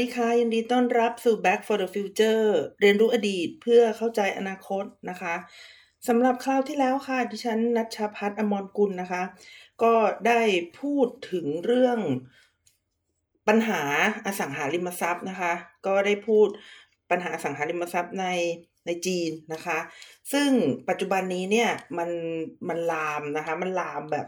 [0.00, 2.44] วัสดีค่ะยินดีต้อนรับสู่ Back for the Future
[2.80, 5.34] เรียนรู้อดีตเพื่อเข้าใจอนาคตนะคะ
[6.08, 9.22] สำหรับคราวที่แล้วค่ะ ดิฉันนัชชาพัฒน์อมรกุลนะคะ
[9.82, 9.94] ก็
[10.26, 10.42] ได้
[10.80, 11.98] พูดถึงเรื่อง
[13.48, 13.82] ปัญหา
[14.26, 15.52] อสังหาริมทรัพย์นะคะ
[15.86, 16.48] ก็ได้พูด
[17.10, 18.26] ปัญหาอสังหาริมทรัพย์ใน
[18.86, 19.78] ในจีนนะคะ
[20.32, 20.50] ซึ่ง
[20.88, 22.10] ปัจจุบันนี้เนี่ยมัน
[22.68, 24.26] มันลามนะคะ มันลามแบบ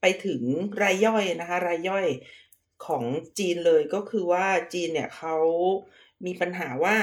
[0.00, 0.42] ไปถึง
[0.82, 2.06] รายย่อยนะคะ รายย่อย
[2.86, 3.04] ของ
[3.38, 5.36] จีนเลยก็คือว่าจีนเนี่ยเขา
[6.26, 6.96] มีปัญหาว่า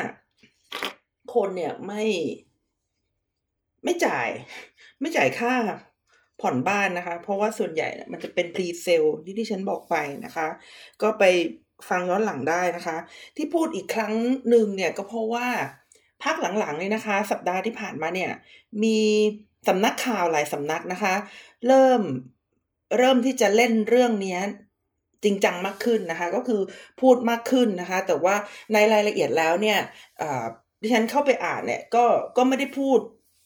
[1.34, 2.03] คนเนี่ยไม่
[3.84, 4.30] ไม่จ่าย
[4.99, 5.53] ไม่จ่ายค่า
[6.41, 10.47] ผ่อนบ้านนะคะ เพราะว่าส่วนใหญ่มันจะเป็นพรีเซลที่ที่ฉันบอกไปนะคะ
[11.02, 11.23] ก็ไป
[11.89, 12.97] ฟังย้อนหลังได้นะคะ
[13.38, 14.13] ที่พูดอีกครั้ง
[14.50, 15.47] หนึ่งเนี่ยก็เพราะว่า
[16.23, 18.31] พักหลังๆเลยนะคะ สัปดาห์ที่ผ่านมาเนี่ย
[18.83, 19.00] มี
[19.67, 21.13] สำนักข่าวหลายสำนักนะคะ
[21.67, 22.02] เริ่ม
[22.97, 24.39] เริ่มที่จะเล่นเรื่องนี้
[25.23, 26.61] จริงจังมากขึ้นนะคะ ก็คือ
[27.02, 28.36] พูดมากขึ้นนะคะ แต่ว่า
[28.73, 29.80] ในรายละเอียดแล้วเนี่ย
[30.81, 32.05] ดิฉันเข้าไปอ่านเนี่ยก็
[32.38, 33.00] ก็ไม่ได้พูด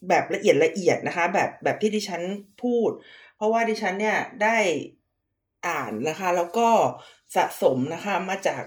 [0.10, 2.22] แบบละเอียดละเอียดนะคะ แบบแบบที่ดิฉัน
[2.64, 2.90] พูด
[3.36, 4.58] เพราะว่าดิฉันเนี่ยได้
[5.68, 6.70] อ่านนะคะ แล้วก็
[7.36, 8.64] สะสมนะคะมาจาก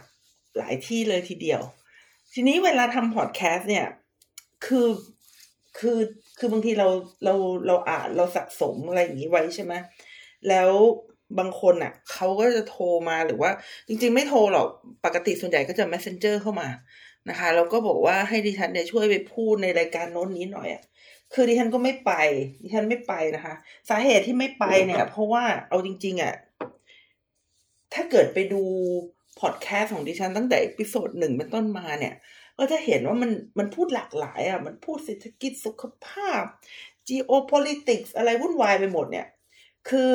[0.57, 1.61] หลายที่เลยทีเดียว
[2.35, 3.87] ทีนี้เวลาทำพอดแคสต์เนี่ย
[4.67, 4.89] คือ
[5.79, 5.99] คือ
[6.39, 6.89] คือบางทีเรา
[7.25, 7.35] เรา
[7.67, 9.75] เราอ่านเราสะสมอะไรอย่างนี้ไว้ใช่ไหม
[10.49, 10.71] แล้ว
[11.39, 13.51] บางคนอะเขาก็จะโทรมาหรือว่า
[13.89, 14.67] จริง ๆ ไม่โทรหรอก
[15.05, 16.69] ปกติส่วนใหญ่ก็จะ messenger เข้ามา
[17.29, 20.83] นะคะแล้วก็บอกว่าให้ดิฉันเนี่ยช่วยไปพูดในรายการโน้นนี้หน่อยอะ
[21.35, 22.13] คือดิฉันก็ไม่ไป
[22.63, 23.55] ดิฉันไม่ไปนะคะ
[23.91, 26.35] สาเหตุที่ไม่ไปเนี่ย เพราะว่าเอาจริง ๆอะ
[27.95, 28.63] ถ้าเกิดไปดู
[29.41, 32.15] พอดแคสต์ของดิฉันตั้งแต่ episode หนึ่งเป็นต้นมาเนี่ย
[32.59, 36.43] ก็จะเห็นว่ามันมันพูดหลากหลายอะมันพูดเศรษฐกิจสุขภาพ
[37.09, 39.27] geopolitics อะไรวุ่นวายไปหมดเนี่ย
[39.89, 40.11] คือ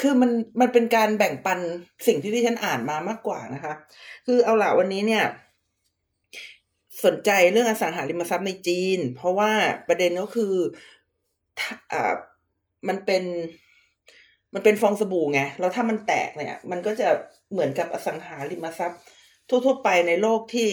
[0.00, 0.30] คือมัน
[0.60, 1.58] มันเป็นการแบ่งปัน
[2.06, 3.74] สิ่งที่ดิฉันอ่านมามากกว่านะคะ
[4.26, 5.24] คือเอาละวันนี้เนี่ย
[7.04, 9.50] สนใจเรื่องอสังหาริมทรัพย์ในจีน เพราะว่า
[9.88, 10.54] ประเด็นก็คือ
[11.92, 12.14] อ่า
[12.88, 13.24] มันเป็น
[14.54, 17.08] มันเป็นฟองสบู่ไงแล้วถ้ามันแตกเนี่ย มันก็จะ
[17.52, 19.00] เหมือนกับอสังหาริมทรัพย์
[19.48, 20.70] ทั่วๆไปในโลกที่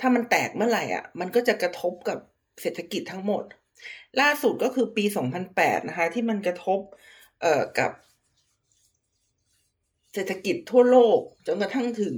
[0.00, 2.18] ถ้ามันแตกเมื่อไหร่อะ มันก็จะกระทบกับ
[2.60, 3.44] เศรษฐกิจทั้งหมด
[4.20, 5.04] ล่าสุดก็คือปี
[5.46, 6.80] 2008 นะคะ ที่มันกระทบ
[7.42, 7.90] เอ่อกับ
[10.14, 12.16] เศรษฐกิจทั่วโลก จนกระทั่งถึง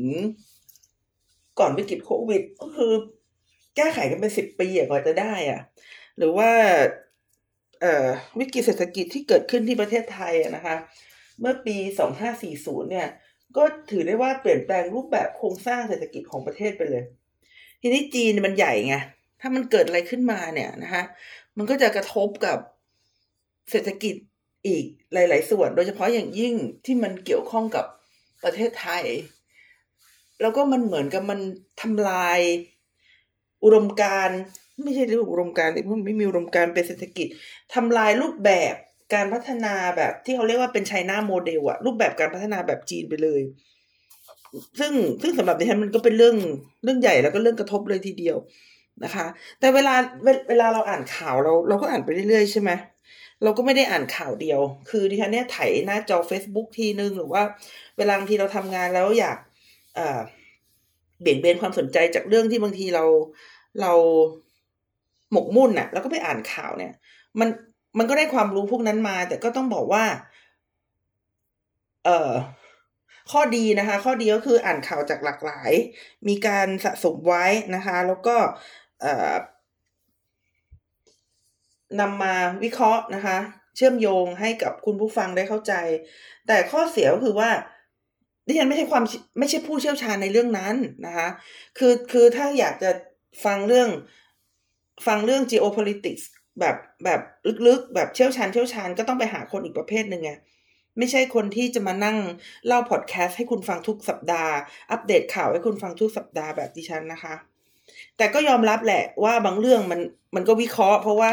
[1.59, 2.93] ก่อนวิกฤตโควิด ก็คือ
[3.77, 5.61] แก้ไขกันเป็นสิบปีกว่าจะได้อะ
[6.19, 6.51] หรือว่า
[7.81, 8.07] เอ่อ
[8.39, 10.77] วิกฤตเศรษฐกิจที่เกิดขึ้นที่ประเทศไทยนะคะ
[11.41, 13.09] เมื่อปีสองห้าสี่ศูนย์เนี่ย
[13.57, 17.05] ก็ถือได้ว่าเปลี่ยนแปลงรูปแบบโครงสร้างเศรษฐกิจของประเทศไปเลย
[17.81, 18.97] ทีนี้จีนมันใหญ่ไง
[19.41, 21.03] ถ้ามันเกิดอะไรขึ้นมาเนี่ยนะคะ
[21.57, 22.59] มันก็จะกระทบกับ
[23.71, 24.15] เศรษฐกิจ
[24.67, 26.55] อีกหลาย ๆ ส่วน โดยเฉพาะอย่างยิ่ง
[26.85, 27.85] ที่มันเกี่ยวข้องกับ
[28.45, 29.05] ประเทศไทย
[30.41, 31.41] แล้วก็มันเหมือนกับมัน
[31.81, 32.41] ทำลาย
[33.65, 34.29] อุดมการ
[34.85, 37.27] ไม่ใช่เรื่องอุดมการเพราะไม่มีอุดมการเป็นเศรษฐกิจ
[37.75, 38.75] ทำลายรูปแบบ
[39.15, 43.41] การพัฒนาแบบที่เขาเรียกว่าเป็นไชน่าโมเดลอะรูปแบบการพัฒนาแบบจีนไปเลย
[44.81, 46.37] ซึ่งซึ่งสำหรับดิฉันมันก็เป็นเรื่อง
[46.85, 48.37] เรื่องใหญ่แล้วก็เรื่องกระทบเลยทีเดียว
[49.05, 49.27] นะคะ
[49.61, 49.95] แต่เวลา
[50.49, 52.71] เวลาเราอ่านข่าวเราเราก็อ่านไปเรื่อยๆใช่ไหม
[53.43, 54.61] เราก็ไม่ได้อ่านข่าวเดียว
[54.91, 57.43] คือดิฉันเนี่ยไถหน้าจอ Facebook ทีนึง หรือว่า
[57.99, 59.39] เวลาบางทีเราทำงานแล้วอยาก
[59.95, 63.05] เเบี่ยงเบนความสนใจจากเรื่องที่บางทีเรา
[63.81, 63.93] เรา
[65.33, 66.93] หมกมุ่นน่ะ แล้วก็ไปอ่านข่าวเนี่ย
[67.41, 67.49] มัน
[67.99, 70.05] มันก็ได้ความรู้พวกนั้นมา แต่ก็ต้องบอกว่า
[72.05, 72.33] เอ่อ
[73.31, 75.73] ข้อดีนะคะ ข้อดีก็คืออ่านข่าวจากหลากหลาย
[76.29, 78.37] มีการสะสมไว้นะคะ แล้วก็
[79.01, 79.35] เอ่อ
[82.01, 83.39] นำมาวิเคราะห์นะคะ
[83.77, 85.73] เชื่อมโยงให้กับคุณผู้ฟังได้เข้าใจ
[86.47, 87.51] แต่ข้อเสียก็คือว่า
[88.47, 89.05] ดิฉันไม่ใช่ความ
[89.39, 91.29] ไม่ใช่ผู้เชี่ยวชาญในเรื่องนั้นนะคะ
[91.79, 92.91] คือคือถ้าอยากจะ
[93.45, 93.89] ฟังเรื่อง
[95.07, 96.25] ฟังเรื่อง geopolitics
[96.61, 97.21] แบบแบบ
[97.67, 100.33] ลึกๆ แบบเชี่ยวชาญเชี่ยวชาญก็ต้องไปหาคนอีกประเภทหนึ่งไง
[100.99, 102.17] ไม่ใช่คนที่จะมานั่ง
[102.67, 104.53] เล่าพอดแคสต์ให้คุณฟังทุกสัปดาห์
[104.91, 107.35] อัปเดตข่าวให้คุณฟังทุกสัปดาห์แบบดิฉันนะคะ
[108.17, 110.01] แต่ก็ยอมรับแหละว่าบางเรื่องมัน
[110.35, 111.31] มันก็วิเคราะห์ เพราะว่า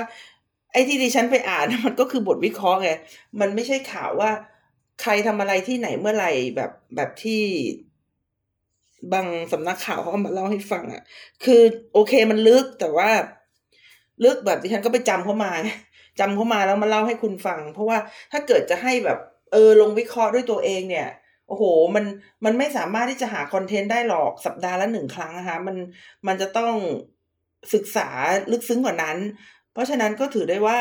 [0.73, 2.89] ไอ้ที่ดิฉันไปอ่านมันก็คือบทวิเคราะห์ไง
[3.39, 4.31] มันไม่ใช่ข่าวว่า
[5.01, 7.43] ใครทำอะไรที่ไหนเมื่อไหร่แบบแบบที่
[9.13, 11.03] บางสำนักข่าวเขามาเล่าให้ฟังอะ่ะ
[11.43, 11.61] คือ
[11.93, 13.09] โอเคมันลึกแต่ว่า
[14.23, 15.51] ลึกแบบดิฉันก็ไปจำเข้ามา
[16.19, 17.97] จำเข้ามาแล้วมาเล่าให้คุณฟัง เพราะว่า
[18.31, 19.19] ถ้าเกิดจะให้แบบ
[19.51, 21.07] เออลงวิเคราะห์ด้วยตัวเองเนี่ย
[21.47, 21.63] โอ้โห
[21.95, 22.05] มัน
[22.45, 25.75] มันไม่สามารถที่จะหาคอนเทนต์ได้หรอกสัปดาห์ละหนึ่งครั้งนะคะ มัน
[26.27, 26.73] มันจะต้อง
[27.73, 28.07] ศึกษา
[28.51, 29.17] ลึกซึ้งกว่านั้น
[29.73, 30.79] เพราะฉะนั้นก็ถือได้ว่า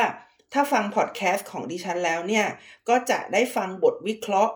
[0.53, 2.45] ถ้าฟังพอดแคสต์ของดิฉันแล้วเนี่ย
[2.89, 4.55] ก็จะได้ฟังบทวิเคราะห์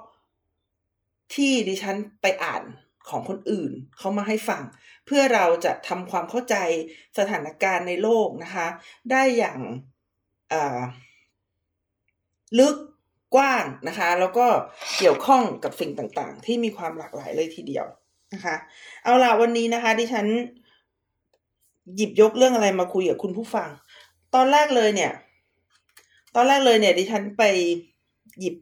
[1.36, 2.64] ที่ดิฉันไปอ่าน
[3.10, 4.62] ของคนอื่นเขามาให้ฟัง
[5.06, 6.56] เพื่อเราจะทำความเข้าใจ
[7.18, 8.68] สถานการณ์ในโลกนะคะ
[9.12, 9.60] ได้อย่าง
[12.60, 12.76] ลึก
[13.36, 14.48] กว้างนะคะ แล้วก็
[14.98, 17.86] เกี่ยวข้องกับสิ่งต่างๆ ที่มีความหลากหลายเลยทีเดียว
[18.34, 18.56] นะคะ
[19.04, 20.28] เอาล่ะวันนี้นะคะ ดิฉัน
[21.96, 23.70] หยิบยกเรื่องอะไรมาคุยกับคุณผู้ฟัง
[24.36, 25.12] ตอนแรกเลยเนี่ย
[26.36, 27.44] ตอนแรกเลยเนี่ย ดิฉันไป
[28.40, 28.56] หยิบ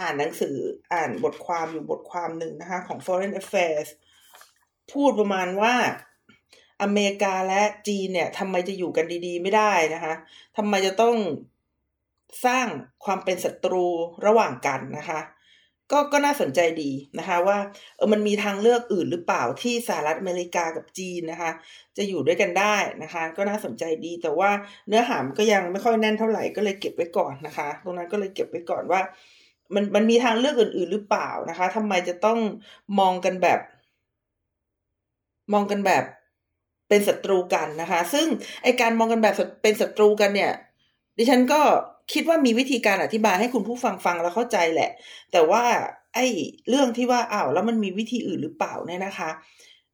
[0.00, 0.56] อ่านหนังสือ
[0.92, 3.88] อ่านบทความอยู่บทความหนึ่งนะคะของ Foreign Affairs
[4.92, 5.74] พูดประมาณว่า
[6.82, 10.14] อเมริกาและจีนเนี่ยทำไมจะอยู่กันดี ๆ ไม่ได้นะคะ
[10.56, 11.16] ทำไมจะต้อง
[12.46, 12.66] สร้าง
[13.04, 13.86] ความเป็นศัตรู
[14.26, 15.20] ระหว่างกันนะคะ
[15.92, 17.58] ก็ก็น่าสนใจดีนะคะว่า
[17.96, 21.50] เออมันมีทางเลือกอื่นหรือเปล่าที่สหรัฐอเมริกากับจีนนะคะ
[21.96, 24.50] จะอยู่ด้วยกันได้นะคะ ก็น่าสนใจดีแต่ว่า
[24.88, 29.00] เนื้อหามก็ยังไม่ค่อยแน่นเท่าไหร่ก็เลยเก็บไว้ก่อนนะคะ ตรงนั้นก็เลยเก็บไว้ก่อนว่า
[29.74, 32.38] มันมันมีทางเลือกอื่น ๆ หรือเปล่านะคะทำไมจะต้อง
[32.98, 33.60] มองกันแบบ
[35.52, 36.04] มองกันแบบ
[36.88, 38.26] เป็นศัตรูกันนะคะ ซึ่ง
[38.62, 40.52] ไอการมองกันแบบเป็นศัตรูกันเนี่ย
[41.18, 41.60] ดิฉันก็
[42.12, 44.90] คิดว่ามีวิธีการอธิบายให้คุณผู้ฟังฟังแล้วเข้าใจแหละ
[45.32, 45.62] แต่ว่า
[46.14, 46.26] ไอ้
[46.68, 49.30] เรื่องที่ว่าอ้าวแล้วมันมีวิธีอื่นหรือเปล่าเนี่ยนะคะ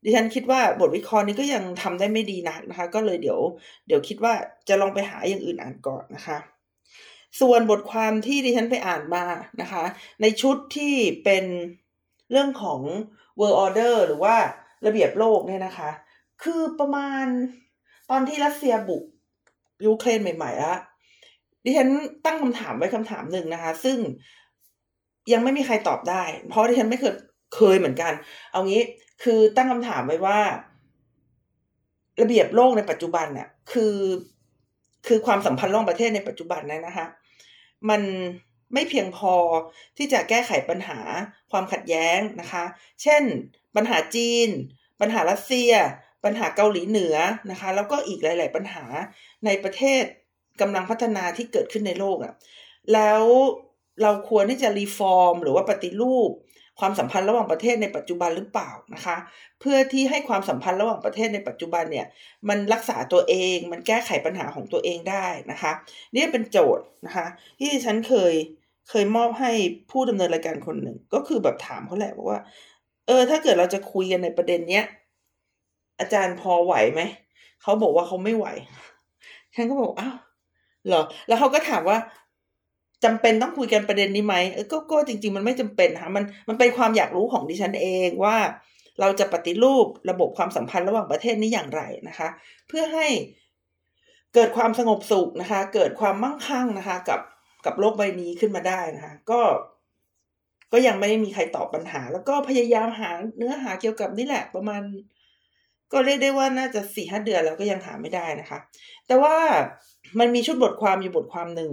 [0.04, 3.40] ดิฉันคิดว่าบทวิเคราะห์นี้ก็ยังทำได้ไม่ดีนักนะคะ ก็เลยเดี๋ยว
[3.86, 4.32] เดี๋ยวคิดว่า
[4.68, 6.38] จะลองไปหาอย่างอื่นอ่านก่อนนะคะ
[7.40, 9.24] ส่วนบทความที่ดิฉันไปอ่านมา
[9.60, 9.84] นะคะ
[10.20, 10.94] ในชุดที่
[11.24, 11.44] เป็น
[12.30, 12.80] เรื่องของ
[13.38, 14.36] world order หรือว่า
[14.86, 15.90] ระเบียบโลกเนี่ยนะคะ
[16.42, 17.26] คือประมาณ
[18.10, 19.04] ตอนที่รัสเซียบุก
[19.86, 20.78] ยูเครนใหม่ๆแล้ว
[21.64, 21.88] ดิฉัน
[22.24, 23.98] ตั้งคำถามไว้คำถามหนึ่งนะคะ ซึ่ง
[25.32, 27.14] ยังไม่มีใครตอบได้ เพราะดิฉันไม่เคย
[27.54, 28.12] เคยเหมือนกัน
[28.50, 28.82] เอางี้
[29.22, 30.40] คือตั้งคำถามไว้ว่า
[32.20, 33.96] ระเบียบโลกในปัจจุบันเนี่ยคือ
[35.06, 37.06] คือความสัมพันธ์ระหว่างประเทศในปัจจุบันนั้นนะคะ
[37.90, 38.02] มัน
[38.74, 39.34] ไม่เพียงพอ
[39.96, 40.98] ที่จะแก้ไขปัญหา
[41.50, 42.64] ความขัดแย้งนะคะ
[43.02, 43.22] เช่น
[43.76, 44.48] ปัญหาจีน
[45.00, 45.72] ปัญหารัสเซีย
[46.24, 47.16] ปัญหาเกาหลีเหนือ
[47.50, 48.84] นะคะ แล้วก็อีกหลาย ๆ ปัญหา
[49.44, 50.04] ในประเทศ
[50.60, 52.32] กำลังพัฒนาที่เกิดขึ้นในโลกอะ่ะ
[52.92, 53.22] แล้ว
[54.02, 56.30] เราควรที่จะรีฟอร์ม หรือว่าปฏิรูป
[56.80, 59.16] ความสัมพันธ์ระหว่างประเทศในปัจจุบันหรือเปล่านะคะ
[59.60, 62.06] เพื่อที่ให้ความสัมพันธ์ระหว่างประเทศในปัจจุบันเนี่ย
[62.48, 65.72] มันรักษาตัวเอง มันแก้ไขปัญหาของตัวเองได้นะคะ
[66.14, 67.26] นี่เป็นโจทย์นะคะ
[67.60, 68.34] ที่ฉันเคย
[68.90, 69.52] เคยมอบให้
[69.90, 72.40] ผู้ดำเนินรายการคนหนึ่ง ก็คือแบบถามเขาแหละว่า
[73.06, 74.84] เออ ถ้าเกิดเราจะคุยกันในประเด็นเนี้ย
[76.00, 77.00] อาจารย์พอไหวไหม
[77.62, 78.46] เขาบอกว่าเขาไม่ไหว
[79.54, 80.16] ฉันก็บอกอ้าว
[80.88, 81.98] หรอ แล้วเขาก็ถามว่า
[83.04, 88.36] จำเป็นต้องคุยกันประเด็นนี้ไหมเออก็ก็จริง ๆ มันไม่จำเป็นค่ะมันมันเป็นความอยากรู้ของดิฉันเองว่า
[89.00, 92.28] เราจะปฏิรูประบบความสัมพันธ์ระหว่างประเทศนี้อย่างไรนะคะ
[92.68, 93.06] เพื่อให้
[94.34, 97.20] เกิดความสงบสุขนะคะ เกิดความมั่งคั่งนะคะ กับ
[97.66, 99.40] กับโลกใบนี้ขึ้นมาได้นะคะ ก็
[100.72, 104.82] ก็ยังไม่ได้มีใครตอบปัญหา แล้วก็พยายามหาเนื้อหาเกี่ยวกับนี่แหละ ประมาณ
[105.94, 108.58] ก็เรียกได้ว่าน่าจะสี่ห้าเดือนแล้วก็ยังหาไม่ได้นะคะ
[109.06, 109.36] แต่ว่า
[110.18, 111.72] มันมีชุดบทความอยู่บทความหนึ่ง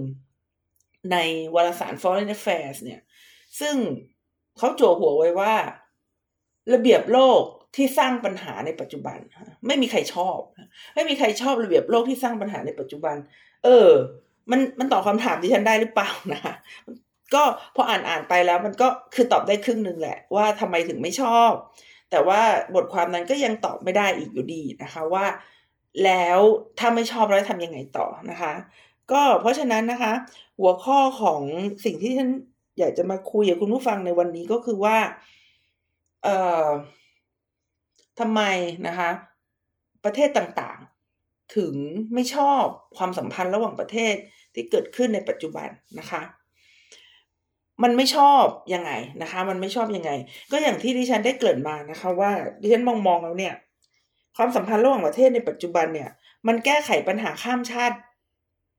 [1.11, 1.17] ใน
[1.55, 3.01] วารสาร Foreign Affairs เนี่ย
[3.59, 3.75] ซึ่ง
[4.57, 5.53] เขาโจหัวไว้ว่า
[6.73, 7.41] ระเบียบโลก
[7.75, 9.17] ที่สร้างปัญหาในปัจจุบัน
[9.67, 10.37] ไม่มีใครชอบ
[10.95, 13.15] ไม่มีใครชอบระเบียบโลกที่สร้างปัญหาในปัจจุบัน
[13.63, 13.89] เออ
[14.51, 16.41] มันมันตอบคำถามที่ฉันได้หรือเปล่านะ
[17.33, 17.43] ก็
[17.75, 21.51] พออ่านอ่านไปแล้วมันก็คือตอบได้ครึ่งหนึ่งแหละว่าทำไมถึงไม่ชอบ
[22.11, 22.41] แต่ว่า
[22.75, 25.25] บทความนั้นก็ยังตอบไม่ได้อีกอยู่ดีนะคะว่า
[26.03, 26.39] แล้ว
[26.79, 28.53] ถ้าไม่ชอบแล้วทำยังไงต่อนะคะ
[29.11, 30.13] ก็เพราะฉะนั้นนะคะ
[30.59, 31.41] หัวข้อของ
[31.85, 32.29] สิ่งที่ฉัน
[32.79, 34.97] อยากจะมาคุยกับคุณผู้ฟังในวันนี้ก็คือว่า
[36.23, 36.35] เอ่
[36.67, 36.69] อ
[38.19, 38.41] ทำไม
[38.87, 39.09] นะคะ
[40.03, 41.75] ประเทศต่างๆ ถึง
[42.13, 42.63] ไม่ชอบ
[42.97, 44.15] ความสัมพันธ์ระหว่างประเทศ
[44.53, 46.21] ที่เกิดขึ้นในปัจจุบันนะคะ
[47.83, 50.11] มันไม่ชอบยังไงนะคะ มันไม่ชอบยังไง
[50.51, 53.53] ก็อย่างที่ดิฉันได้เกริ่นมานะคะ ว่าดิฉันมองมองแล้วเนี่ย
[54.37, 56.09] ความสัมพันธ์ระหว่างประเทศในปัจจุบันเนี่ย
[56.47, 57.95] มันแก้ไขปัญหาข้ามชาติ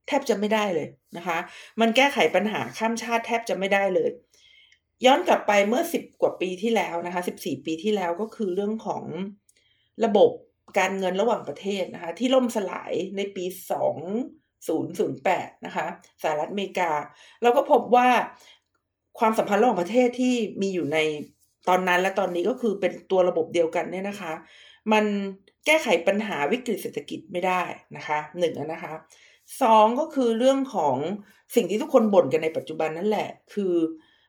[0.07, 1.39] แทบจะไม่ได้เลยนะคะ
[1.81, 4.11] มันแก้ไขปัญหาข้ามชาติแทบจะไม่ได้เลย
[5.05, 9.05] ย้อนกลับไปเมื่อสิบกว่าปีที่แล้วนะคะสิบสี่ปีที่แล้วก็คือเรื่องของ
[10.05, 10.31] ระบบ
[10.79, 13.97] การเงินระหว่างประเทศนะคะ ที่ล่มสลายในปีสอง
[14.69, 15.87] ศูนย์ศูนย์แปดนะคะ
[16.23, 16.91] สหรัฐอเมริกา
[17.43, 18.09] เราก็พบว่า
[19.19, 20.99] ความสัมพันธ์ระหว่างประเทศที่มีอยู่ใน
[21.69, 24.33] ตอนนั้นและตอนนี้ก็คือเป็นตัวระบบเดียวกันเนี่ยนะคะ
[24.93, 25.05] มัน
[25.67, 27.63] แก้ไขปัญหาวิกฤตเศรษฐกิจไม่ได้
[27.97, 28.93] นะคะหนึ่งนะคะ
[29.63, 30.97] สองก็คือเรื่องของ
[31.55, 33.75] สิ่งที่ทุกคนบ่นกันในปัจจุบันนั่นแหละ คือ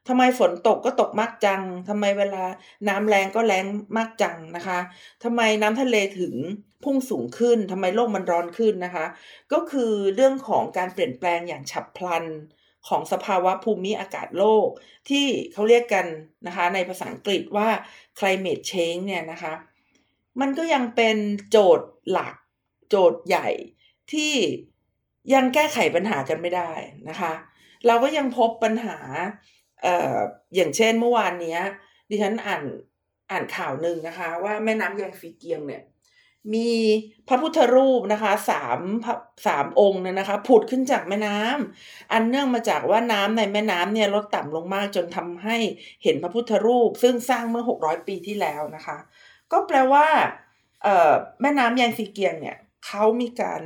[0.07, 2.43] ทำไมฝนตกก็ตกมากจังทำไมเวลา
[2.87, 3.65] น้ำแรงก็แรง
[3.97, 4.79] มากจังนะคะ
[5.23, 6.33] ทำไมน้ำทะเลถึง
[6.83, 9.05] พุ่งสูงขึ้นทำไมโลกมันร้อนขึ้นนะคะ
[9.53, 12.25] ก็คือเรื่องของการเปลี่ยนแปลงอย่างฉับพลัน
[12.87, 14.67] ของสภาวะภูมิอากาศโลก
[15.09, 16.05] ที่เขาเรียกกัน
[16.47, 17.69] นะคะในภาษาอังกฤษว่า
[18.19, 19.53] climate change เนี่ยนะคะ
[20.41, 21.17] มันก็ยังเป็น
[21.49, 22.35] โจทย์หลัก
[22.89, 23.49] โจทย์ใหญ่
[24.11, 24.33] ที่
[25.33, 26.71] ยังแก้ไขปัญหากันไม่ได้
[27.09, 27.33] นะคะ
[27.87, 28.97] เราก็ยังพบปัญหา
[29.81, 30.17] เอ่อ
[30.55, 31.57] อย่างเช่นเมื่อวานนี้
[32.09, 32.63] ดิฉันอ่าน
[33.31, 35.83] อ่านข่าวหนึ่งนะคะ ว่าแม่น้ำแยงฟีเกียงเนี่ย
[36.53, 36.69] มี
[37.27, 38.79] พระพุทธรูปนะคะสาม
[39.47, 45.57] สามองค์เนี่ยนะคะ ผุดขึ้นจากแม่น้ำอันเนื่องมาจากว่าน้ำในแม่น้ำเนี่ยลดต่ำลงมากจนทำให้
[46.03, 48.97] เห็นพระพุทธรูป ซึ่งสร้างเมื่อหกร้อยปีที่แล้วนะคะ
[49.51, 50.07] ก็แปลว่า
[50.83, 53.61] เอ่อแม่น้ำยางซีเกียงเนี่ยเขามีการ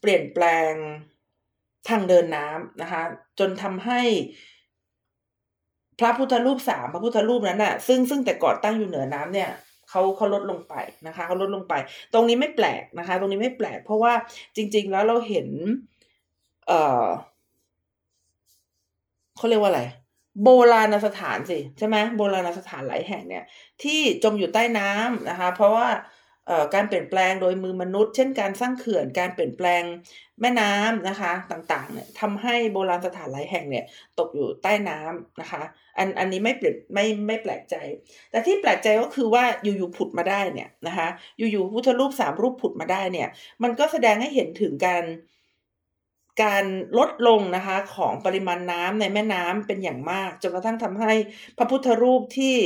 [0.00, 0.72] เปลี่ยนแปลง
[1.88, 3.02] ทางเดินน้ำนะคะ
[3.38, 4.00] จนทำให้
[6.00, 9.50] พระพุทธรูปสามพระพุทธรูปนั้นน่ะซึ่งซึ่งแต่ก่อนตั้งอยู่เหนือน้ำเนี่ย
[9.94, 10.74] เขาเขาลดลงไป
[11.06, 11.74] นะคะเขาลดลงไป
[12.12, 14.12] ตรงนี้ไม่แปลกนะคะ ตรงนี้ไม่แปลก เพราะว่า
[14.56, 15.48] จริง ๆ แล้วเราเห็น
[16.66, 17.06] เอ่อ
[19.36, 19.82] เขาเรียกว่าอะไร
[20.42, 23.44] โบราณสถานสิใช่ไหมโบราณสถานหลายแห่งเนี่ย
[23.82, 25.88] ที่จมอยู่ใต้น้ำนะคะ เพราะว่า
[26.74, 29.82] การเปลี่ยนแปลงโดยมือมนุษย์ เช่นการสร้างเขื่อนการเปลี่ยนแปลง
[30.40, 33.84] แม่น้ำนะคะต่างๆเนี่ยทำให้โบราณสถานหลายแห่งเนี่ย
[34.18, 35.62] ตกอยู่ใต้น้ำนะคะ
[35.98, 37.74] อันอันนี้ไม่เปลี่ยนไม่ไม่แปลกใจ
[38.30, 41.08] แต่ที่แปลกใจก็คือว่าอยู่ๆผุดมาได้เนี่ยนะคะ
[41.38, 43.28] อยู่ๆพุทธรูปสามรูปผุดมาได้เนี่ย
[43.62, 45.04] มันก็แสดงให้เห็นถึงการ
[46.42, 46.64] การ
[46.98, 51.12] ลดลงนะคะของปริมาณน้ำในแม่น้ำเป็นอย่างมากจนกระทั่งทำให้
[51.58, 52.56] พระพุทธรูปที่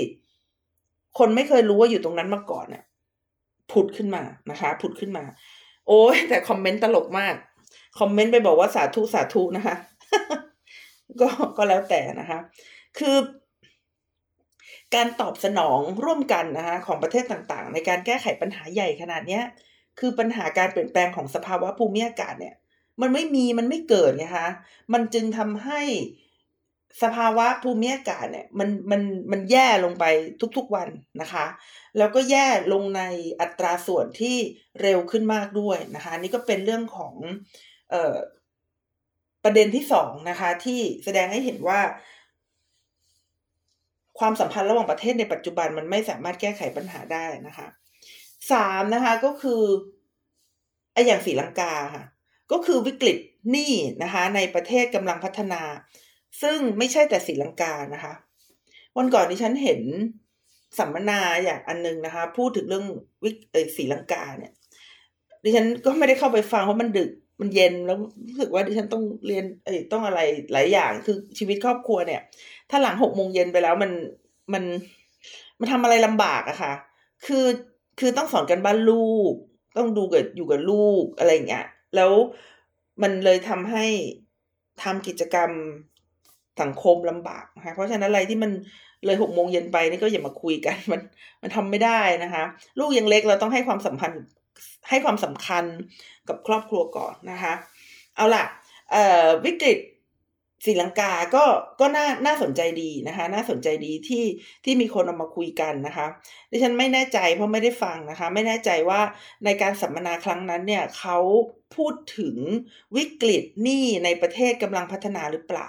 [1.19, 2.85] คนไม่เคยรู้ว่าอยู่ตรงนั้นมาก่อนเนี่ย
[3.73, 5.25] ผุดขึ้นมานะคะ ผุดขึ้นมา
[5.89, 7.35] โอ้ยแต่คอมเมนต์ตลกมาก
[8.01, 9.77] คอมเมนต์ไปบอกว่าสาธุสาธุนะคะ
[11.21, 12.39] ก็ก็แล้วแต่นะคะ
[12.99, 13.17] คือ
[14.95, 19.45] การตอบสนองร่วมกันนะคะของประเทศต่างๆ ในการแก้ไขปัญหาใหญ่ขนาดเนี้ย
[19.99, 22.55] คือปัญหาการเปลี่ยนแปลงของสภาวะภูมิอากาศเนี่ย
[23.01, 24.49] มันไม่มีมันไม่เกิดไงคะ
[24.93, 25.81] มันจึงทำให้
[27.03, 30.05] สภาวะภูมิอากาศเนี่ยมันมันมันแย่ลงไป
[30.57, 30.89] ทุกๆวัน
[31.21, 31.47] นะคะ
[31.99, 33.03] แล้วก็แย่ลงใน
[33.41, 34.37] อัตราส่วนที่
[34.81, 37.15] เร็วขึ้นมากด้วยนะคะนี่ก็เป็นเรื่องของ
[37.93, 38.15] ออ
[39.45, 41.81] ประเด็นที่สองนะคะ ที่แสดงให้เห็นว่า
[44.19, 47.67] ความสัมพันธ์ระหว่างประเทศในปัจจุบันมันไม่สามารถแก้ไขปัญหาได้นะคะ
[48.53, 49.63] สามนะคะก็คือ
[50.93, 52.05] ไออย่างศรีลังกาค่ะ
[52.53, 53.19] ก็คือวิกฤต
[53.51, 55.63] หนี้นะคะ ในประเทศกำลังพัฒนา
[56.43, 58.15] ซึ่งไม่ใช่แต่ศรีลังกานะคะ
[58.97, 59.81] วันก่อนที่ฉันเห็น
[60.79, 62.87] สัมมนาอย่างอันนึงนะคะ พูดถึงเรื่อง
[63.25, 64.53] วิกเอศรีลังกาเนี่ย
[65.45, 70.21] ดิฉันก็ไม่ได้เข้าไปฟังเพราะมันดึกมันเย็นแล้วรู้สึกว่าดิฉันต้องเรียนเอ้ต้องอะไร
[70.53, 72.21] หลายอย่างคือชีวิตครอบครัวเนี่ย
[72.71, 73.91] ถ้าหลังหกโมงเย็นไปแล้วมัน
[74.53, 74.65] มัน
[75.59, 76.73] มันทำอะไรลำบากอะค่ะ
[77.27, 77.47] คือ
[78.01, 79.33] คือต้องสอนกันบ้านลูก
[79.77, 81.67] ต้องดูกับอยู่กับลูกอะไรอย่างเงี้ย
[81.97, 82.11] แล้ว
[83.03, 83.87] มันเลยทำให้
[84.83, 85.51] ทำกิจกรรม
[86.63, 88.51] สังคมลำบากนะคะเพราะฉะนั้นอะไรที่มัน
[89.07, 91.01] เลยหกโมงเย็นไปนี่ก็อย่ามาคุยกันมัน
[91.43, 92.45] มันทำไม่ได้นะคะ
[92.79, 94.23] ลูกยังเล็กเราต้องให้ความสัมพันธ์
[94.89, 95.65] ให้ความสำคัญ
[96.29, 97.53] กับครอบครัวก่อนนะคะ
[98.17, 98.45] เอาล่ะ
[99.45, 99.79] วิกฤต
[100.67, 101.45] ศรีลังกาก็
[101.81, 104.25] ก็น่าน่าสนใจดีนะคะ น่าสนใจดีที่
[104.65, 106.07] ที่มีคนเอามาคุยกันนะคะ
[106.51, 109.01] ดิฉันไม่แน่ใจเพราะไม่ได้ฟังนะคะ ไม่แน่ใจว่า
[109.45, 111.19] ในการสัมมนาครั้งนั้นเนี่ยเขา
[111.77, 112.37] พูดถึง
[112.97, 115.69] วิกฤตหนี้ในประเทศกำลังพัฒนาหรือเปล่า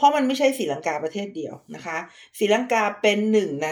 [0.00, 1.96] เพราะมันไม่ใช่ศรีลังกาประเทศเดียวนะคะ
[2.38, 3.70] ศรีลังกาเป็นหนึ่งใน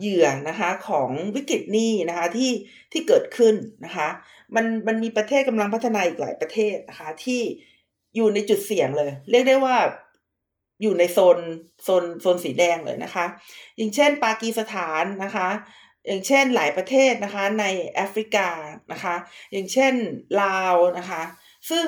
[0.00, 2.52] เหยื่อนะคะของวิกฤตนี้นะคะที่
[2.92, 4.08] ที่เกิดขึ้นนะคะ
[4.54, 7.40] มันมันมีประเทศกำลังพัฒนาอีกหลายประเทศนะคะที่
[8.16, 9.76] อยู่ในจุดเสี่ยงเลย เรียกได้ว่า
[10.82, 11.38] อยู่ในโซน
[11.84, 13.24] โซนโซนสีแดงเลยนะคะ
[13.76, 15.48] อย่างเช่น ปากีสถานนะคะ
[16.06, 17.64] อย่างเช่นหลายประเทศนะคะใน
[17.94, 18.48] แอฟริกา
[18.92, 19.14] นะคะ
[19.52, 19.94] อย่างเช่น
[20.42, 21.22] ลาวนะคะ
[21.70, 21.86] ซึ่ง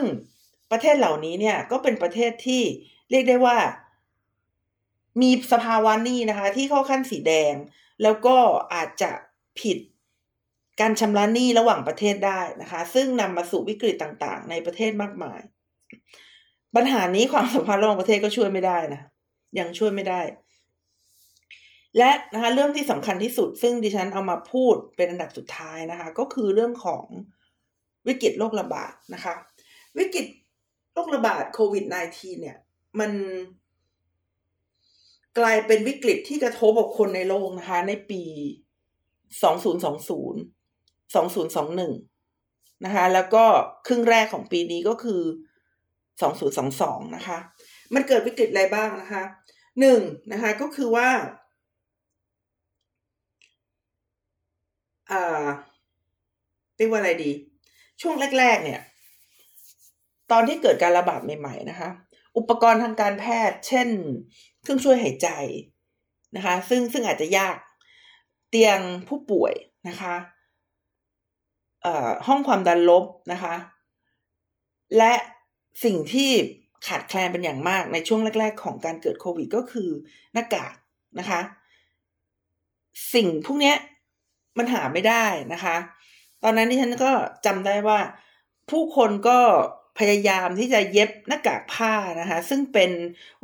[0.71, 2.63] ประเทศเหล่านี้เนี่ยก็เป็นประเทศที่
[3.11, 3.57] เรียกได้ว่า
[5.21, 7.55] มีสภาวะนี้นะคะ ที่เข้าขั้นสีแดง
[8.03, 8.37] แล้วก็
[8.75, 9.11] อาจจะ
[9.61, 9.79] ผิด
[10.81, 15.41] การชำระหนี้ระหว่างประเทศได้นะคะ ซึ่งนำมาสู่วิกฤตต่างๆ ในประเทศมากมาย
[16.77, 19.03] ปัญหานี้ความสัมพันธ์ระหว่างประเทศก็ช่วยไม่ได้นะ
[19.59, 20.21] ยังช่วยไม่ได้
[21.99, 27.05] และนะคะเรื่องที่สำคัญที่สุด ซึ่งดิฉันเอามาพูดเป็นอันดับสุดท้ายนะคะ ก็คือเรื่องของ
[28.09, 29.35] วิกฤตโรคระบาดนะคะ
[29.99, 30.27] วิกฤต
[31.05, 32.59] คระบาดโควิด -19 เนี่ย
[33.01, 33.11] มัน
[35.39, 38.23] กลายเป็นวิกฤตที่กระทบกับคนในโลกนะคะ ในปี
[39.49, 43.45] 2020 2021 นะคะ แล้วก็
[43.87, 45.23] ครึ่งแรกของปีนี้ก็คือ
[46.19, 47.39] 2022 นะคะ
[47.95, 49.23] มันเกิดวิกฤตอะไรบ้างนะคะ
[49.81, 50.01] หนึ่ง
[50.33, 51.09] นะคะก็คือว่า
[55.11, 55.47] อ่า
[56.77, 57.31] เรียกว่าอะไรดี
[58.01, 58.81] ช่วงแรก ๆ เนี่ย
[60.31, 61.89] ตอนที่เกิดการระบาดใหม่ ๆ นะคะ
[62.37, 63.89] อุปกรณ์ทางการแพทย์ เช่น
[64.63, 65.29] เครื่องช่วยหายใจ
[66.37, 67.57] นะคะ ซึ่งซึ่งอาจจะยาก
[68.49, 69.55] เตียงผู้ป่วย
[69.89, 70.15] นะคะ
[72.27, 73.55] ห้องความดันลบนะคะ
[74.99, 75.15] และ
[75.85, 76.31] สิ่งที่
[76.87, 79.89] ขาดแคลนเป็นอย่างมากในช่วงแรก ๆ ของการเกิดโควิด ก็คือ
[80.33, 80.75] หน้ากาก
[81.19, 81.41] นะคะ
[83.15, 83.75] สิ่งพวกนี้
[84.59, 85.77] มันหาไม่ได้นะคะ
[86.43, 87.13] ตอนนั้นที่ฉันก็
[87.47, 87.99] จำได้ว่า
[88.71, 89.39] ผู้คนก็
[89.99, 92.91] พยายามที่จะเย็บหน้ากากผ้านะคะ ซึ่งเป็น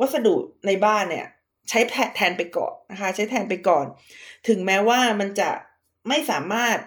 [0.00, 1.26] วัสดุในบ้านเนี่ย
[1.68, 1.80] ใช้
[2.14, 3.86] แทนไปก่อนนะคะ ใช้แทนไปก่อน
[4.48, 5.50] ถึงแม้ว่ามันจะ
[6.08, 6.78] ไม่สามารถ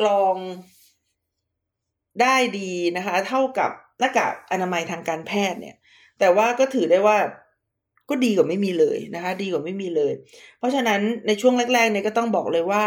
[0.00, 0.36] กรอง
[2.22, 5.76] ได้ดีนะคะ เท่ากับหน้ากากอนามัยทางการแพทย์เนี่ย
[6.18, 7.18] แต่ว่าก็ถือได้ว่า
[8.08, 10.12] ก็ดีกว่าไม่มีเลยนะคะ ดีกว่าไม่มีเลย
[10.58, 12.84] เพราะฉะนั้นในช่วงแรกๆเนี่ยก็ต้องบอกเลยว่า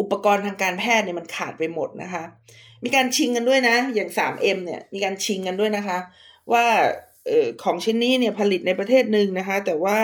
[0.00, 2.24] อุปกรณ์ทางการแพทย์เนี่ยมันขาดไปหมดนะคะ
[2.84, 5.98] มีการชิงกันด้วยนะ อย่าง 3M เนี่ยมีการชิงกันด้วยนะคะ
[6.52, 6.66] ว่า
[7.28, 9.98] ออของชิ้นนี้เนี่ยผลิตในประเทศหนึ่งนะคะ แต่ว่า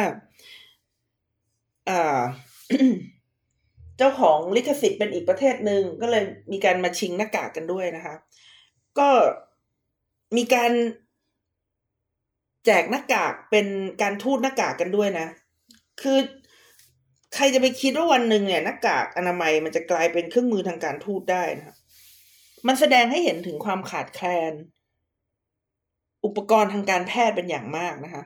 [3.99, 8.15] เจ้าของลิขสิทธิ์เป็นอีกประเทศหนึ่งก็เลยมีการมาชิงหน้ากากกันด้วยนะคะ
[8.99, 9.09] ก็
[10.37, 10.73] มีการ
[12.65, 13.67] แจกหน้ากากเป็น
[14.03, 15.29] การทูตหน้ากากกันด้วยนะ
[16.03, 16.19] คือ
[17.35, 21.77] ใครจะไปคิดว่าวันหนึ่งเนี่ยหน้ากากอนามัยมันจะกลายเป็นเครื่องมือทางการทูตได้นะ
[22.67, 24.53] มันแสดงให้เห็นถึงความขาดแคลน
[26.25, 28.23] อุปกรณ์ทางการแพทย์เป็นอย่างมากนะคะ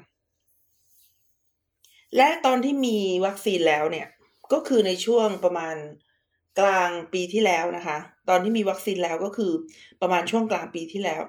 [2.17, 4.07] และตอนที่มีวัคซีนแล้วเนี่ย
[4.53, 5.77] ก็คือในช่วงประมาณ
[6.61, 7.97] กลางปีที่แล้วนะคะ
[8.29, 9.53] ตอนที่มีวัคซีนแล้วก็คือ
[10.01, 11.23] ประมาณช่วงกลางปีที่แล้ว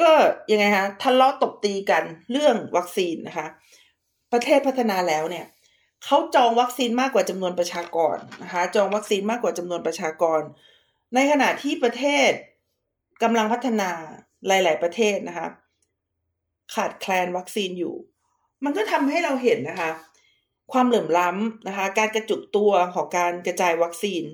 [0.00, 0.10] ก็
[0.50, 3.46] ยังไงคะทะเลาะตบตีกันเรื่องวัคซีนนะคะ
[4.32, 5.46] ประเทศพัฒนาแล้วเนี่ย
[6.04, 10.40] เขาจองวัคซีนมากกว่าจำนวนประชากรนะคะ จองวัคซีนมากกว่าจำนวนประชากร
[11.14, 12.30] ในขณะที่ประเทศ
[13.22, 13.90] กำลังพัฒนา
[14.46, 15.48] หลาย ๆ ประเทศนะคะ
[16.74, 17.94] ขาดแคลนวัคซีนอยู่
[18.64, 19.90] มันก็ทำให้เราเห็นนะคะ
[20.72, 24.24] ความเหลื่อมล้ำนะคะ การกระจุกตัวของการกระจายวัคซีน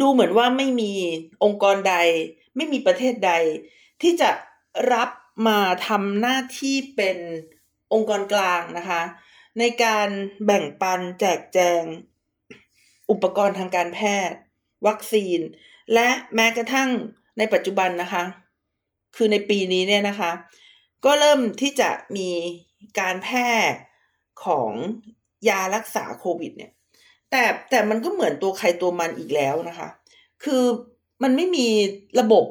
[0.00, 0.92] ดูเหมือนว่าไม่มี
[1.44, 1.96] องค์กรใด
[2.56, 3.32] ไม่มีประเทศใด
[4.02, 4.30] ที่จะ
[4.92, 5.10] รับ
[5.48, 5.58] มา
[5.88, 7.18] ทำหน้าที่เป็น
[7.92, 9.02] องค์กรกลางนะคะ
[9.58, 10.08] ในการ
[10.44, 11.82] แบ่งปันแจกแจง
[13.10, 14.38] อุปกรณ์ทางการแพทย์
[14.86, 15.40] วัคซีน
[15.94, 16.90] และแม้กระทั่ง
[17.38, 18.24] ในปัจจุบันนะคะ
[19.16, 20.30] คือในปีนี้เนี่ยนะคะ
[21.04, 22.30] ก็เริ่มที่จะมี
[23.00, 23.50] การแพร่
[24.44, 24.70] ของ
[25.48, 26.72] ยารักษาโควิดเนี่ย
[27.30, 29.88] แต่แต่มันก็เหมือนตัวใครตัวมันอีกแล้วนะคะ
[30.44, 30.64] คือ
[31.22, 31.68] มันไม่มี
[32.20, 32.44] ระบบ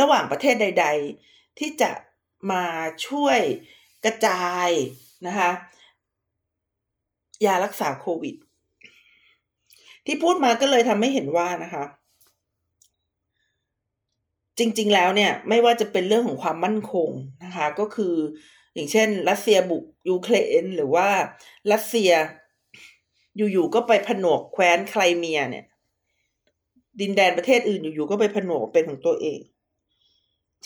[0.00, 0.86] ระหว่างประเทศใด
[1.22, 1.90] ๆ ที่จะ
[2.52, 2.64] มา
[3.06, 3.38] ช่วย
[4.04, 4.68] กระจาย
[5.26, 5.50] นะคะ
[7.46, 8.34] ยารักษาโควิด
[10.10, 11.84] ที่พูดมาก็เลยทำให้เห็นว่านะคะ
[14.58, 17.10] จริง ๆ แล้วเนี่ยไม่ว่าจะเป็นเรื่องของความมั่นคง
[17.44, 18.14] นะคะ ก็คือ
[18.74, 21.08] อย่างเช่น รัสเซียบุกยูเครนหรือว่า
[21.72, 22.12] รัสเซีย
[23.36, 25.64] อยู่ๆก็ไปผนวกแคว้นไครเมียเนี่ย
[27.00, 29.40] ดินแดนประเทศอื่นอยู่ๆก็ไปผนวกเป็นของตัวเอง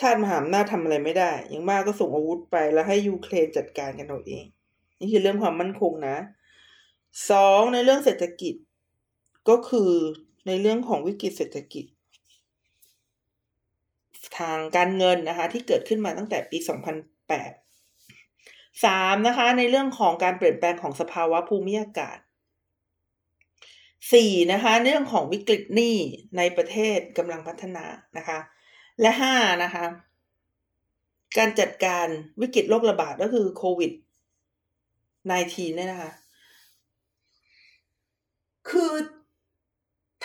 [0.00, 4.44] ชาติมหาอำนาจทำอะไรไม่ได้ อย่างมากก็ส่งอาวุธไปแล้วให้ยูเครนจัดการกันเอาเอง
[5.00, 6.16] นี่คือเรื่องความมั่นคงนะ
[7.30, 8.54] สองในเรื่องเศรษฐกิจ
[9.48, 9.90] ก็คือ
[10.46, 11.84] ในเรื่องของวิกฤตเศรษฐกิจ
[14.38, 16.58] ทางการเงินนะคะ ที่เกิดขึ้นมาตั้งแต่ปี
[17.70, 22.18] 2008สามนะคะ ในเรื่องของการเปลี่ยนแปลงของสภาวะภูมิอากาศ
[24.12, 25.96] สี่นะคะ เรื่องของวิกฤตหนี้
[26.36, 27.84] ในประเทศกำลังพัฒนา
[28.16, 28.38] นะคะ
[29.00, 29.84] และห้านะคะ
[31.38, 32.06] การจัดการ
[32.40, 33.92] วิกฤตโรคระบาดก็คือโควิด
[35.30, 36.12] -19 เนี่ยนะคะ
[38.70, 38.92] คือ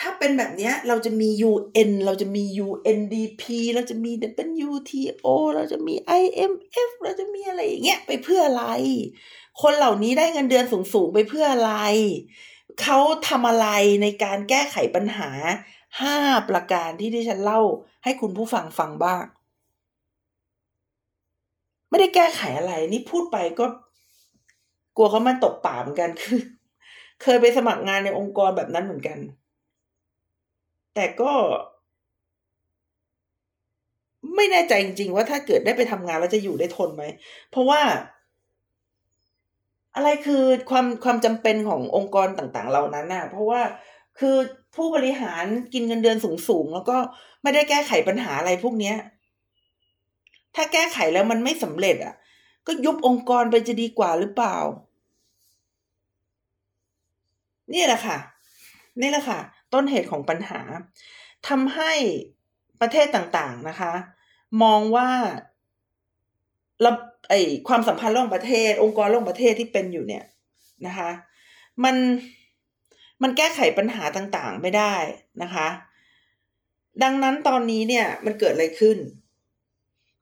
[0.02, 3.42] ้าเป็นแบบนี้เราจะมี UN เราจะมี UNDP
[3.74, 4.12] เราจะมี
[4.68, 8.64] WTO เราจะมี IMF เราจะมีอะไรอย่างเงี้ยไปเพื่ออะไร
[9.62, 11.74] คนเหล่านี้ได้เงินเดือนสูงๆ ไปเพื่ออะไร
[12.82, 13.66] เขาทำอะไร
[14.02, 15.30] ในการแก้ไขปัญหา
[16.00, 16.16] ห้า
[16.48, 17.60] ประการที่ที่ฉันเล่า
[18.04, 19.24] ให้คุณผู้ฟังฟังบ้าง
[21.88, 23.66] ไม่ได้แก้ไขอะไร นี่พูดไปก็
[24.96, 26.40] กลัวเขามันตกป่าเหมือนกันคือ
[27.22, 29.18] เคยไปสมัครงานในองค์กรแบบนั้นเหมือนกัน
[30.98, 31.32] แต่ก็
[34.36, 37.04] ไม่แน่ใจจริงๆว่าถ้าเกิดได้ไปทำงานแล้วจะอยู่ได้ทนไหม
[37.50, 37.80] เพราะว่า
[39.94, 43.60] อะไรคือความความจำเป็นขององค์กรต่างๆ เหล่านั้นน่ะ เพราะว่า
[44.18, 44.36] คือ
[44.76, 46.16] ผู้บริหารกินเงินเดือน
[46.48, 46.96] สูงๆ แล้วก็
[47.42, 48.96] ไม่ได้แก้ไขปัญหาอะไรพวกเนี้ย
[50.54, 52.14] ถ้าแก้ไขแล้วมันไม่สำเร็จ อะ
[52.66, 54.56] ก็ยุบองค์กรไปจะดีกว่าหรือเปล่า
[57.74, 58.18] นี่แหละค่ะ
[59.00, 59.40] นี่แหละค่ะ
[59.74, 60.60] ต้นเหตุของปัญหา
[61.48, 61.92] ทำให้
[62.80, 63.92] ประเทศต่างๆนะคะ
[64.62, 65.08] มองว่า
[67.28, 67.34] ไอ
[67.68, 70.24] ความสัมพันธ์ระหว่างประเทศ องค์กรระหว่างประเทศที่เป็นอยู่เนี่ย
[70.86, 71.10] นะคะ
[71.84, 71.96] มัน
[73.22, 74.94] มันแก้ไขปัญหาต่างๆไม่ได้
[75.42, 75.68] นะคะ
[77.02, 78.98] ดังนั้นตอนนี้เนี่ยมันเกิดอะไรขึ้น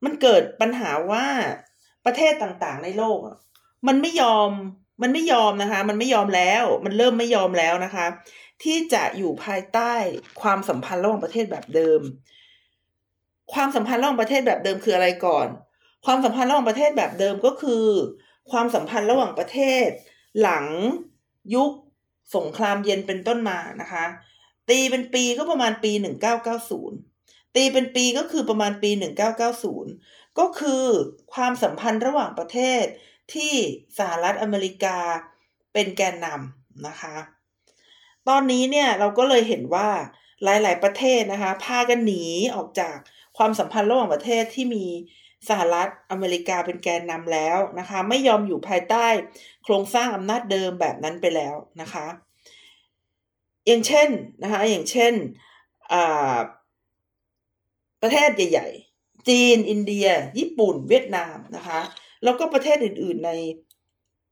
[0.05, 1.27] มันเกิดปัญหาว่า
[2.07, 3.19] ประเทศต่างๆในโลก
[3.87, 4.51] มันไม่ยอม
[5.03, 8.07] มันไม่ยอมนะคะ มันไม่ยอมแล้ว มันเริ่มไม่ยอมแล้วนะคะ
[8.64, 9.92] ที่จะอยู่ภายใต้
[10.42, 12.01] ความสัมพันธ์ระหว่างประเทศแบบเดิม
[13.53, 15.49] ความสัมพันธ์ระหว่างประเทศแบบเดิมคืออะไรก่อน
[16.05, 17.87] ความสัมพันธ์ระหว่างประเทศแบบเดิมก็คือ
[18.51, 19.87] ความสัมพันธ์ระหว่างประเทศ
[20.40, 20.66] หลัง
[21.55, 21.71] ยุค
[22.37, 24.05] สงครามเย็นเป็นต้นมานะคะ
[24.69, 25.92] ตีเป็นปีก็ประมาณปี
[26.75, 28.90] 1990 ตีเป็นปีก็คือประมาณปี
[29.64, 30.85] 1990 ก็คือ
[31.35, 32.85] ความสัมพันธ์ระหว่างประเทศ
[33.35, 33.55] ที่
[33.99, 34.99] สหรัฐอเมริกา
[35.73, 37.16] เป็นแกนนำนะคะ
[38.29, 39.89] ตอนนี้เนี่ยเราก็เลยเห็นว่า
[40.45, 42.25] หลาย ๆ ประเทศนะคะพากันหนี
[42.57, 42.97] ออกจาก
[43.37, 44.87] ความสัมพันธ์ระหว่างประเทศที่มี
[45.49, 49.07] สหรัฐอเมริกาเป็นแกนนำแล้วนะคะ ไม่ยอมอยู่ภายใต้
[49.65, 52.07] โครงสร้างอำนาจเดิมแบบนั้นไปแล้วนะคะ
[53.67, 54.09] อย่างเช่น
[54.43, 55.15] นะคะอย่างเช่น
[58.03, 60.07] ประเทศใหญ่ ๆ จีน อินเดีย
[60.39, 61.81] ญี่ปุ่น เวียดนามนะคะ
[62.25, 63.31] แล้วก็ประเทศอื่น ๆ ใน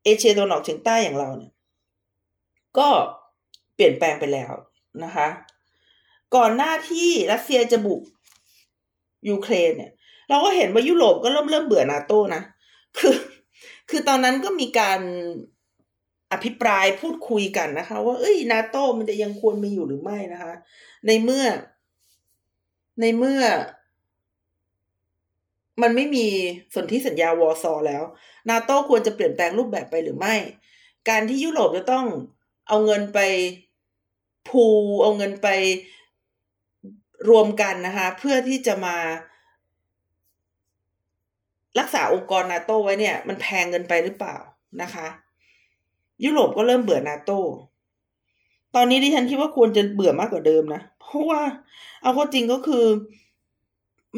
[0.05, 1.53] เอเชียตะวันออกเฉียงใต้อย่างเราเนี่ย
[2.79, 2.89] ก็
[3.75, 4.53] เปลี่ยนแปลงไปแล้ว
[5.05, 5.29] นะคะ
[6.37, 8.03] ก่อนหน้าที่รัสเซียจะบุก
[9.29, 9.93] ยูเครนเนี่ย
[10.29, 12.43] เราก็เห็นว่ายุโรปก็เริ่มเริ่มเบื่อนาโต้นะ
[12.99, 13.17] คือ
[13.91, 15.01] คือตอนนั้นก็มีการ
[16.33, 20.53] อภิปรายพูดคุยกันนะคะ ว่าเอ้ยนาโต้มันจะยังควรมีอยู่หรือไม่นะคะ
[21.07, 21.45] ในเมื่อ
[23.01, 23.43] ในเมื่อ
[25.83, 26.27] มันไม่มี
[26.75, 28.03] สนธิสัญญาวอซอแล้ว
[28.51, 30.35] นาโต้ควรจะเปลี่ยนแปลงรูปแบบไปหรือไม่
[31.09, 32.07] การที่ยุโรปจะต้อง
[32.69, 33.19] เอาเงินไป
[34.49, 34.65] พู
[35.03, 35.49] เอาเงินไป
[37.31, 38.97] รวมกันนะคะ เพื่อที่จะมา
[41.79, 44.37] รักษาองค์กรนาโต้ไว้เนี่ย มันแพงเงินไปหรือเปล่า
[44.83, 45.07] นะคะ
[46.25, 47.41] ยุโรปก็เริ่มเบื่อนาโต้
[48.75, 51.41] ตอนนี้ดิฉันคิดว่าควรจะเบื่อมากกว่าเดิมนะ เพราะว่า
[52.03, 52.85] เอาข้อจริงก็คือ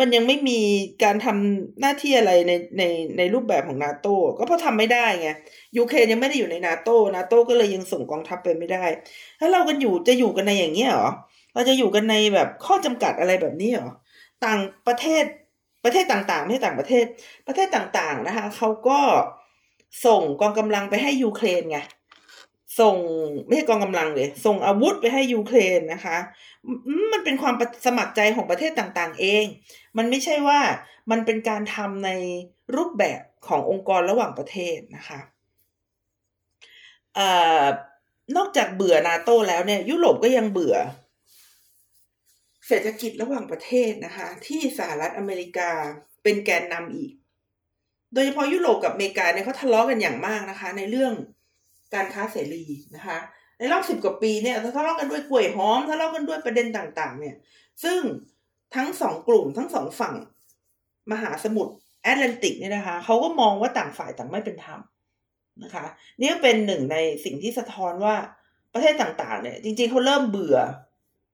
[0.00, 0.60] มันยังไม่มี
[1.04, 2.82] การทำหน้าที่อะไรในใน
[3.18, 5.28] ในรูปแบบของนาโต้ก็เพราะทำไม่ได้ไง
[5.76, 8.84] ยูเครนยังไม่ได้อยู่ในนาโต้นาโต้ก็เลยยังส่งกองทัพไปไม่ได้
[9.40, 11.10] ถ้าเรากันอยู่จะอยู่กันในอย่างเงี้ยหรอ
[11.54, 13.88] เราจะอยู่กันในแบบข้อจำกัดอะไรแบบนี้หรอ
[14.44, 15.24] ต่างประเทศ
[15.84, 17.04] ประเทศต่างๆประเทศต่างประเทศ
[17.46, 18.98] ประเทศต่างๆนะคะเขาก็
[20.06, 21.78] ส่งกองกำลังไปให้ยูเครนไง
[22.80, 22.96] ส่ง
[23.46, 26.16] ไม่ใช่กองกำลังเลย ส่งอาวุธไปให้ยูเครนนะคะ
[27.12, 27.54] มันเป็นความ
[27.86, 29.44] สมัครใจของประเทศต่างๆ เอง
[29.96, 30.60] มันไม่ใช่ว่า
[31.10, 32.10] มันเป็นการทำใน
[32.76, 35.20] รูปแบบขององค์กรระหว่างประเทศนะคะ
[37.18, 37.20] อ
[38.36, 40.76] นอกจากเบื่อนาโต้แล้วเนี่ย ยุโรปก็ยังเบื่อ
[42.68, 45.70] เศรษฐกิจระหว่างประเทศนะคะ ที่สหรัฐอเมริกา
[46.22, 47.12] เป็นแกนนำอีก
[48.14, 51.12] โดยเฉพาะยุโรปกับอเมริกาเนี่ยเขาทะเลาะกันอย่างมากนะคะ ในเรื่อง
[51.94, 52.64] การค้าเสรี
[52.96, 53.18] นะคะ
[53.58, 57.36] ในรอบสิบกว่าปีเนี่ยทะเลาะกันด้วยกล้วยหอมทะเลาะกันด้วยประเด็นต่าง ๆ เนี่ย
[57.84, 58.00] ซึ่ง
[58.74, 60.14] ทั้งสองกลุ่มทั้งสองฝั่ง
[61.12, 64.80] มหาสมุทรแอตแลนติกเนี่ยนะคะเขาก็มองว่าต่างฝ่ายต่างไม่เป็นธรรม
[65.62, 65.84] นะคะ
[66.20, 68.16] นี่เป็นหนึ่งในสิ่งที่สะท้อนว่า
[68.74, 70.58] ประเทศต่างๆ เนี่ย จริงๆเขาเริ่มเบื่อ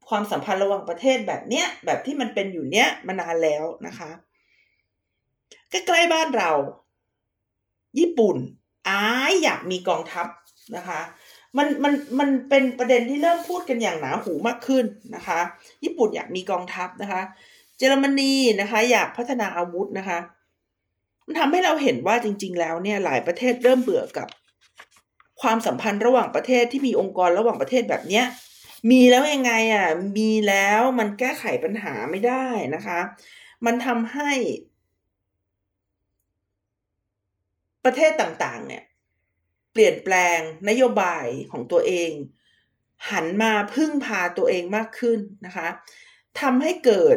[0.08, 4.10] ความสัมพันธ์ระหว่างประเทศแบบเนี้ยแบบที่มันเป็นอยู่เนี้ยมานานแล้วนะคะ
[5.70, 6.50] ใกล้ๆบ้านเรา
[7.98, 8.36] ญี่ปุ่น
[8.88, 10.26] อ้ายอยากมีกองทัพ
[10.76, 11.00] นะคะ
[11.58, 14.84] มันมันมันเป็นประเด็นที่เริ่มพูดกันอย่างหนาหูมากขึ้น
[15.16, 15.40] นะคะ
[15.84, 17.22] ญี่ปุ่นอยากมีกองทัพนะคะ
[17.78, 20.18] เยอรมนีนะคะ อยากพัฒนาอาวุธนะคะ
[21.26, 24.28] มันทำให้เราเห็นว่าจริง ๆ แล้วเนี่ยหลายประเทศเริ่มเบื่อกับ
[25.42, 28.24] ความสัมพันธ์ระหว่างประเทศที่มีองค์กรระหว่างประเทศแบบเนี้ย
[28.90, 29.86] มีแล้วยังไงอะ
[30.18, 33.00] มีแล้วมันแก้ไขปัญหาไม่ได้นะคะ
[33.66, 34.30] มันทำให้
[37.84, 38.82] ประเทศต่างๆ เนี่ย
[39.72, 42.10] เปลี่ยนแปลงนโยบายของตัวเอง
[43.10, 45.68] หันมาพึ่งพาตัวเองมากขึ้นนะคะ
[46.40, 47.16] ทำให้เกิด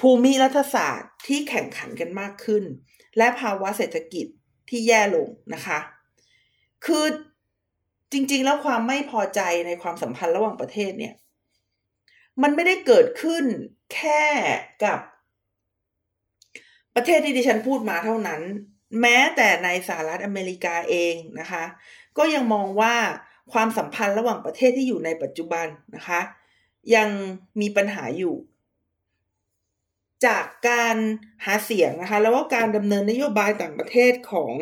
[0.00, 2.64] ภูมิรัฐศาสตร์ที่แข่งขันกันมากขึ้น
[3.16, 4.26] และภาวะเศรษฐกิจ
[4.68, 5.78] ที่แย่ลงนะคะ
[6.86, 7.04] คือ
[8.12, 11.14] จริง ๆ แล้วความไม่พอใจในความสัมพันธ์ระหว่างประเทศเนี่ย
[12.42, 13.44] มันไม่ได้เกิดขึ้น
[13.94, 14.24] แค่
[14.84, 14.98] กับ
[16.94, 18.42] ประเทศที่ดิฉันพูดมาเท่านั้น
[19.00, 21.64] แม้แต่ในสหรัฐอเมริกาเองนะคะ
[22.18, 22.94] ก็ยังมองว่า
[23.52, 26.20] ความสัมพันธ์ระหว่างประเทศที่อยู่ในปัจจุบันนะคะ
[26.94, 27.08] ยัง
[27.60, 28.34] มีปัญหาอยู่
[30.26, 30.96] จากการ
[31.44, 34.52] หาเสียงนะคะ แล้วก็การดำเนินนโยบายต่างประเทศของ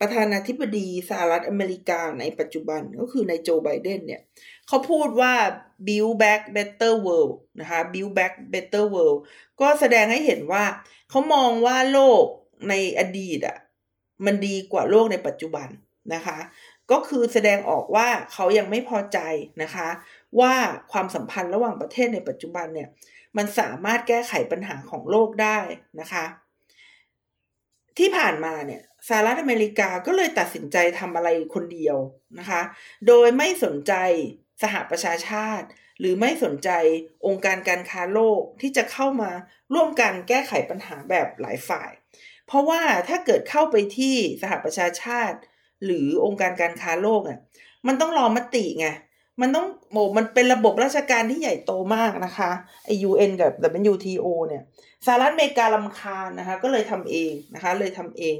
[0.00, 4.22] ประธานาธิบดีสหรัฐอเมริกาในปัจจุบันก็คือในโจไบเดนเนี่ย
[4.68, 5.34] เขาพูดว่า
[5.86, 9.18] build back better world นะคะ build back better world
[9.60, 10.64] ก็แสดงให้เห็นว่า
[11.10, 12.24] เขามองว่าโลก
[12.68, 13.56] ในอดีตอะ
[14.24, 15.68] มันดีกว่าโลกในปัจจุบัน
[16.14, 16.38] นะคะ
[16.90, 19.18] ก็คือแสดงออกว่าเขายังไม่พอใจ
[19.62, 19.88] นะคะ
[20.40, 20.54] ว่า
[20.92, 22.88] ความสัมพันธ์ระหว่างประเทศในปัจจุบันเนี่ย
[23.36, 25.58] มันสามารถแก้ไขปัญหาของโลกได้
[26.00, 26.24] นะคะ
[27.98, 31.96] ที่ผ่านมาเนี่ยสหรัฐอเมริกาก็เลยตัดสินใจทำอะไรคนเดียว
[32.38, 32.62] นะคะ
[33.06, 33.92] โดยไม่สนใจ
[34.62, 35.66] สหประชาชาติ
[35.98, 36.70] หรือไม่สนใจ
[37.26, 39.30] องค์การการค้าโลกที่จะเข้ามา
[39.74, 41.90] ร่วมกันแก้ไขปัญหาแบบหลายฝ่าย
[42.46, 45.38] เพราะว่าถ้าเกิดเข้าไปที่สหประชาชาติ
[45.84, 47.40] หรือองค์การการค้าโลกเนี่ย
[47.86, 48.88] มันต้องรอมติไง
[49.40, 52.50] มันต้องโมมันเป็นระบบราชการที่ใหญ่โตมากนะคะ
[52.84, 53.52] ไอ UN กับ
[53.92, 54.62] WTO เนี่ย
[55.06, 58.36] สหรัฐอเมริกาลำคาญนะคะ ก็เลยทำเองนะคะ เลยทำเอง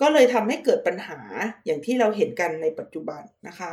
[0.00, 1.18] ก็เลยทำให้เกิดปัญหา
[1.64, 3.72] อย่างที่เราเห็นกันในปัจจุบันนะคะ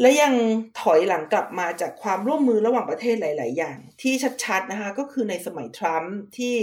[0.00, 0.34] และยัง
[0.80, 6.56] ถอยหลังกลับมาจากความร่วมมือระหว่างประเทศหลาย ๆ อย่าง ที่ชัด ๆ นะคะ ก็คือในสมัยทรัมป์ที่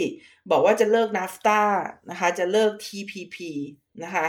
[0.51, 1.62] บอกว่าจะเลิกนาฟตา
[2.09, 3.38] นะคะ จะเลิก TPP
[4.03, 4.27] นะคะ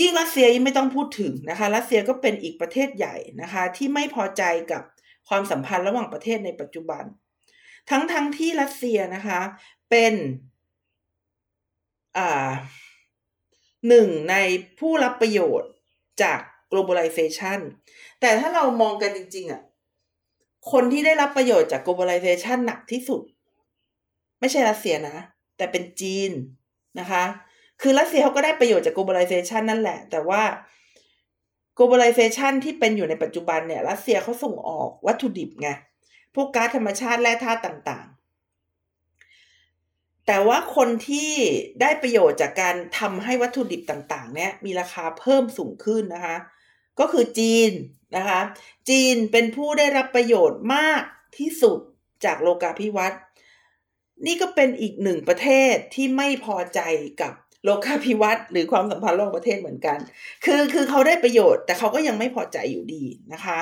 [0.00, 4.42] ยิ่งรัสเซียยิ่งไม่ต้องพูดถึงนะคะ รัสเซียก็เป็นอีกประเทศใหญ่นะคะ ที่ไม่พอใจ
[4.72, 4.82] กับ
[5.28, 7.04] ความสัมพันธ์ระหว่างประเทศในปัจจุบัน
[7.90, 9.40] ทั้งทั้งที่รัสเซียนะคะ
[9.90, 10.14] เป็น
[12.18, 12.50] อ่า
[13.88, 14.34] หนึ่งใน
[14.78, 15.70] ผู้รับประโยชน์
[16.22, 16.40] จาก
[16.72, 17.60] globalization
[18.20, 19.62] แต่ถ้าเรามองกันจริง ๆอะ
[20.72, 23.22] คนที่ได้รับประโยชน์จาก globalization หนักที่สุด
[24.40, 25.16] ไม่ใช่รัสเซียนะ
[25.56, 26.30] แต่เป็นจีน
[27.00, 27.24] นะคะ
[27.80, 30.42] คือรัสเซียเขาก็ได้ประโยชน์จาก globalization นั่นแหละ แต่ว่า
[31.78, 35.68] globalization ที่เป็นอยู่ในปัจจุบันเนี่ย รัสเซียเขาส่งออกวัตถุดิบไง
[36.34, 38.16] พวกก๊าซธรรมชาติแร่ธาตุต่างๆ
[40.26, 41.30] แต่ว่าคนที่
[41.80, 46.36] ได้ประโยชน์จากการทำให้วัตถุดิบต่าง ๆ เนี่ยมีราคาเพิ่มสูงขึ้นนะคะ
[47.00, 47.70] ก็คือจีน
[48.16, 48.40] นะคะ
[48.88, 51.02] จีนเป็นผู้ได้รับประโยชน์มาก
[51.38, 51.78] ที่สุด
[52.24, 53.20] จากโลกาภิวัตน์
[54.26, 56.80] นี่ก็เป็นอีกหนึ่งประเทศที่ไม่พอใจ
[57.22, 57.32] กับ
[57.64, 59.98] โลกาภิวัตน์หรือความสัมพันธ์โลกประเทศเหมือนกัน
[60.44, 63.58] คือคือเขาได้ประโยชน์ แต่เขาก็ยังไม่พอใจอยู่ดีนะคะ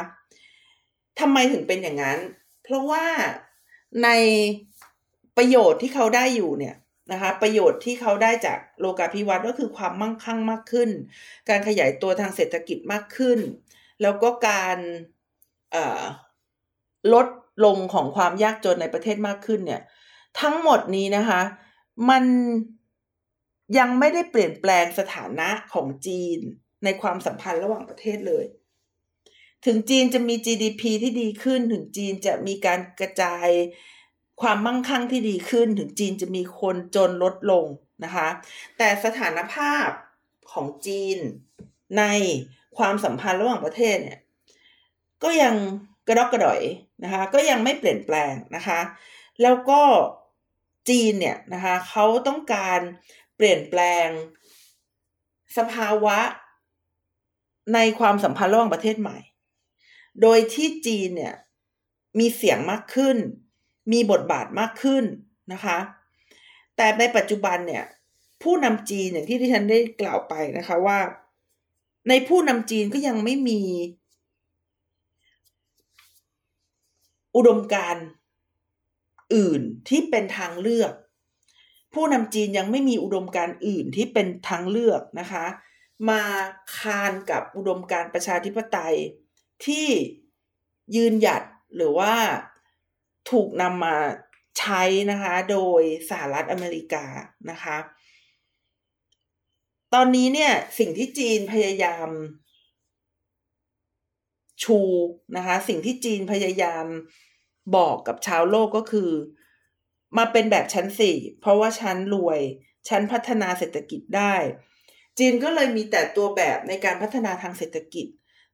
[1.20, 2.18] ทำไมถึงเป็นอย่างนั้น
[2.64, 3.04] เพราะว่า
[4.04, 4.08] ใน
[5.36, 6.76] ประโยชน์ที่เขาได้อยู่เนี่ย
[7.12, 10.90] นะคะประโยชน์ที่เขาได้จากโลกาภิวัตน์ก็คือความมั่งคั่งมากขึ้น
[11.48, 13.38] การขยายตัวทางเศรษฐกิจมากขึ้น
[14.02, 14.78] แล้วก็การ
[17.12, 17.26] ลด
[17.64, 19.82] ลงของความยากจนในประเทศมากขึ้นเนี่ย
[20.40, 21.42] ทั้งหมดนี้นะคะ
[22.10, 22.24] มัน
[23.78, 26.38] ยังไม่ได้เปลี่ยนแปลงสถานะของจีน
[26.84, 28.44] ในความสัมพันธ์ระหว่างประเทศเลย
[29.66, 33.48] ถึงจีนจะมี GDP ที่ดีขึ้น ถึงจีนจะมีการกระจาย
[34.40, 37.64] ความมั่งคั่งที่ดีขึ้น ถึงจีนจะมีคนจนลดลง
[38.04, 38.28] นะคะ
[38.78, 39.88] แต่สถานภาพ
[40.52, 41.18] ของจีน
[41.98, 42.04] ใน
[42.78, 44.20] ความสัมพันธ์ระหว่างประเทศเนี่ย
[45.22, 45.54] ก็ยัง
[46.08, 46.60] กระดอกกระดอย
[47.04, 48.80] นะคะ ก็ยังไม่เปลี่ยนแปลงนะคะ
[49.42, 49.82] แล้วก็
[50.88, 52.80] จีนเนี่ยนะคะเขาต้องการ
[53.36, 54.08] เปลี่ยนแปลง
[55.58, 56.18] สภาวะ
[57.74, 59.18] ในความสัมพันธ์ระหว่างประเทศใหม่
[60.22, 61.34] โดยที่จีนเนี่ย
[62.18, 63.16] มีเสียงมากขึ้น
[63.92, 65.04] มีบทบาทมากขึ้น
[65.52, 65.78] นะคะ
[66.76, 67.84] แต่ในปัจจุบันเนี่ย
[68.42, 70.98] ผู้นำจีนอย่างที่ที่ฉันได้กล่าวไปนะคะว่า
[72.08, 73.60] ในผู้นำจีนก็ยังไม่มี
[77.36, 77.96] อุดมการ
[79.34, 80.92] อื่นที่เป็นทางเลือก
[81.94, 85.46] ผู้นำจีนยังไม่มีอุดมการอื่นที่เป็นทางเลือกนะคะ
[86.08, 86.22] มา
[86.76, 88.96] คานกับอุดมการประชาธิปไตย
[89.66, 89.88] ที่
[90.96, 91.42] ยืนหยัด
[91.76, 92.14] หรือว่า
[93.30, 93.96] ถูกนำมา
[94.58, 97.04] ใช้นะคะโดยสหรัฐอเมริกา
[97.50, 97.76] นะคะ
[99.94, 102.08] ตอนนี้เนี่ยสิ่งที่จีนพยายาม
[104.62, 104.78] ชู
[105.36, 106.86] นะคะสิ่งที่จีนพยายาม
[107.76, 109.10] บอกกับชาวโลกก็คือ
[110.16, 112.40] มาเป็นแบบชั้นสี่เพราะว่าชั้นรวย
[112.88, 114.34] ชั้นพัฒนาเศรษฐกิจได้
[115.18, 118.06] จีนก็เลยมีแต่ตัวแบบในการพัฒนาทางเศรษฐกิจ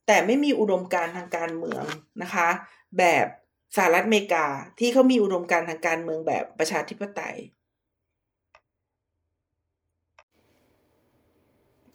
[0.07, 1.85] แต่ไม่มีอุดมการทางการเมือง
[2.23, 2.49] นะคะ
[2.99, 3.27] แบบ
[3.77, 4.47] สหรัฐอเมริกา
[4.79, 7.37] ที่เขามีอุดมการทางการเมืองแบบประชาธิปไตย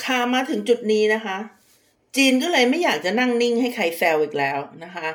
[0.03, 1.37] คามาถึงจุดนี้นะคะ
[2.15, 5.07] จีนก็เลยไม่อยากจะนั่งนิ่งให้ใครแซวอีกแล้วนะคะ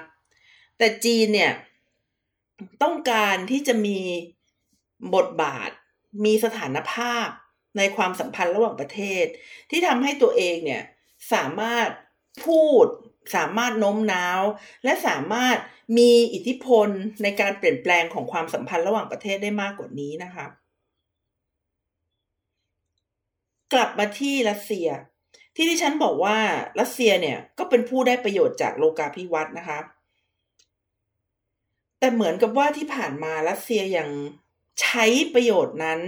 [0.79, 1.53] แต่จีนเนี่ย
[2.83, 3.99] ต้องการที่จะมี
[5.15, 5.71] บทบาท
[6.25, 7.27] มีสถานภาพ
[7.77, 9.25] ในความสัมพันธ์ระหว่างประเทศ
[9.71, 10.83] ที่ทำให้ตัวเองเนี่ย
[11.33, 11.89] สามารถ
[12.47, 12.87] พูด
[13.37, 14.41] สามารถโน้มน้าว
[14.85, 15.57] และสามารถ
[15.99, 16.89] มีอิทธิพล
[17.23, 20.47] ในการเปลี่ยนแปลงของความสัมพันธ์ระหว่างประเทศได้มากกว่านี้นะคะ
[23.73, 24.89] กลับมาที่รัสเซีย
[25.55, 26.39] ที่ที่ฉันบอกว่า
[26.81, 29.79] รัสเซียเนี่ยก็เป็นผู้ได้ประโยชน์จากโลกาภิวัตน์นะคะ
[32.03, 34.09] แต่เหมือนกับว่าที่ผ่านมารัสเซียยัง
[34.81, 36.01] ใช้ประโยชน์นั้น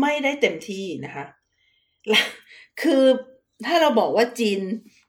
[0.00, 1.24] ไม่ได้เต็มที่นะคะ
[2.82, 3.04] คือ
[3.66, 4.60] ถ้าเราบอกว่าจีน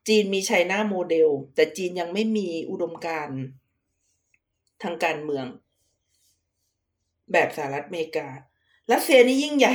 [0.07, 3.39] จีนมีไชน่าโมเดล แต่จีนยังไม่มีอุดมการณ์
[4.83, 5.45] ทางการเมือง
[7.31, 8.27] แบบสหรัฐอเมริกา
[8.91, 9.73] รัสเซียนี่ยิ่งใหญ่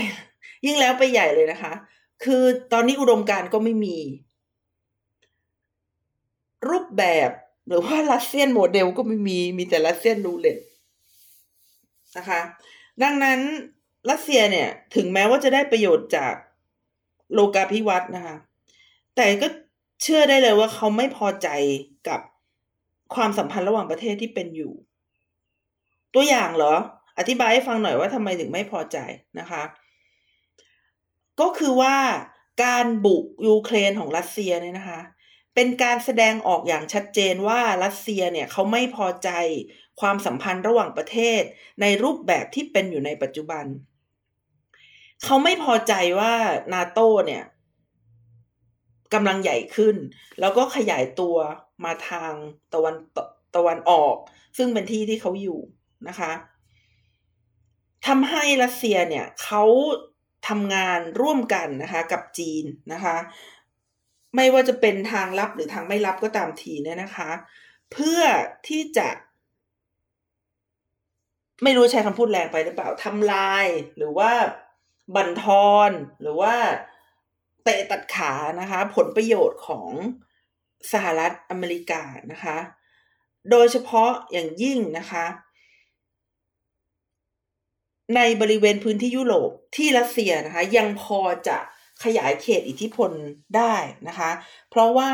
[0.66, 1.72] ยิ่งแล้วไปใหญ่เลยนะคะ
[2.24, 3.96] คือตอนนี้อุดมการณ์ก็ไม่มี
[6.68, 7.30] รูปแบบ
[7.66, 10.58] หรือว่ารัสเซียนโมเดลก็ไม่มีมีแต่รัสเซียนรูเล็ต
[12.16, 12.40] นะคะ
[13.02, 13.40] ดังนั้น
[14.10, 16.34] รัสเซียเนี่ยถึงแม้ว่าจะได้ประโยชน์จาก
[17.34, 18.36] โลกาภิวัตน์นะคะ
[19.16, 19.48] แต่ก็
[20.02, 21.48] เชื่อได้เลยว่าเขาไม่พอใจ
[22.08, 22.20] กับ
[23.14, 24.72] ความสัมพันธ์ระหว่างประเทศที่เป็นอยู่
[26.14, 26.74] ตัวอย่างเหรอ
[27.18, 28.98] อธิบายให้ฟังหน่อยว่าทำไมถึงไม่พอใจ
[29.38, 29.62] นะคะ
[31.40, 31.96] ก็คือว่า
[32.64, 35.00] การบุกยูเครนของรัสเซียเนี่ยนะคะ
[35.54, 39.30] เป็นการแสดงออกอย่างชัดเจนว่ารัสเซียเนี่ยเขาไม่พอใจ
[40.00, 41.42] ความสัมพันธ์ระหว่างประเทศ
[41.80, 43.64] ในรูปแบบที่เป็นอยู่ในปัจจุบัน
[45.24, 46.34] เขาไม่พอใจว่า
[46.72, 47.44] นาโตเนี่ย
[49.14, 49.96] กำลังใหญ่ขึ้น
[50.40, 51.36] แล้วก็ขยายตัว
[51.84, 52.32] มาทาง
[52.74, 52.96] ตะวัน
[53.56, 54.16] ตะวันออก
[54.56, 55.60] ซึ่งเป็นที่ที่เขาอยู่
[56.08, 56.32] นะคะ
[58.06, 59.64] ทำให้รัสเซียเนี่ยเขา
[60.48, 63.16] ทำงานร่วมกันนะคะกับจีนนะคะ
[64.36, 67.30] ไม่ว่าจะเป็นทางลับหรือทางไม่ลับก็ตามทีเนี่ยนะคะ
[67.92, 68.22] เพื่อ
[68.68, 69.08] ที่จะ
[71.62, 73.66] ไม่รู้ใช้คำพูดแรงไปหรือเปล่าทำลาย
[73.96, 74.32] หรือว่า
[75.14, 75.90] บั่นทอน
[76.22, 76.54] หรือว่า
[77.64, 79.88] เตะตัดขานะคะ ผลประโยชน์ของ
[80.92, 82.58] สหรัฐอเมริกานะคะ
[83.50, 85.26] โดยเฉพาะอย่างยิ่งนะคะ
[88.16, 91.58] ในบริเวณพื้นที่ยุโรปที่รัสเซียนะคะ ยังพอจะ
[92.04, 93.10] ขยายเขตอิทธิพล
[93.56, 93.74] ได้
[94.08, 94.30] นะคะ
[94.70, 95.10] เพราะว่า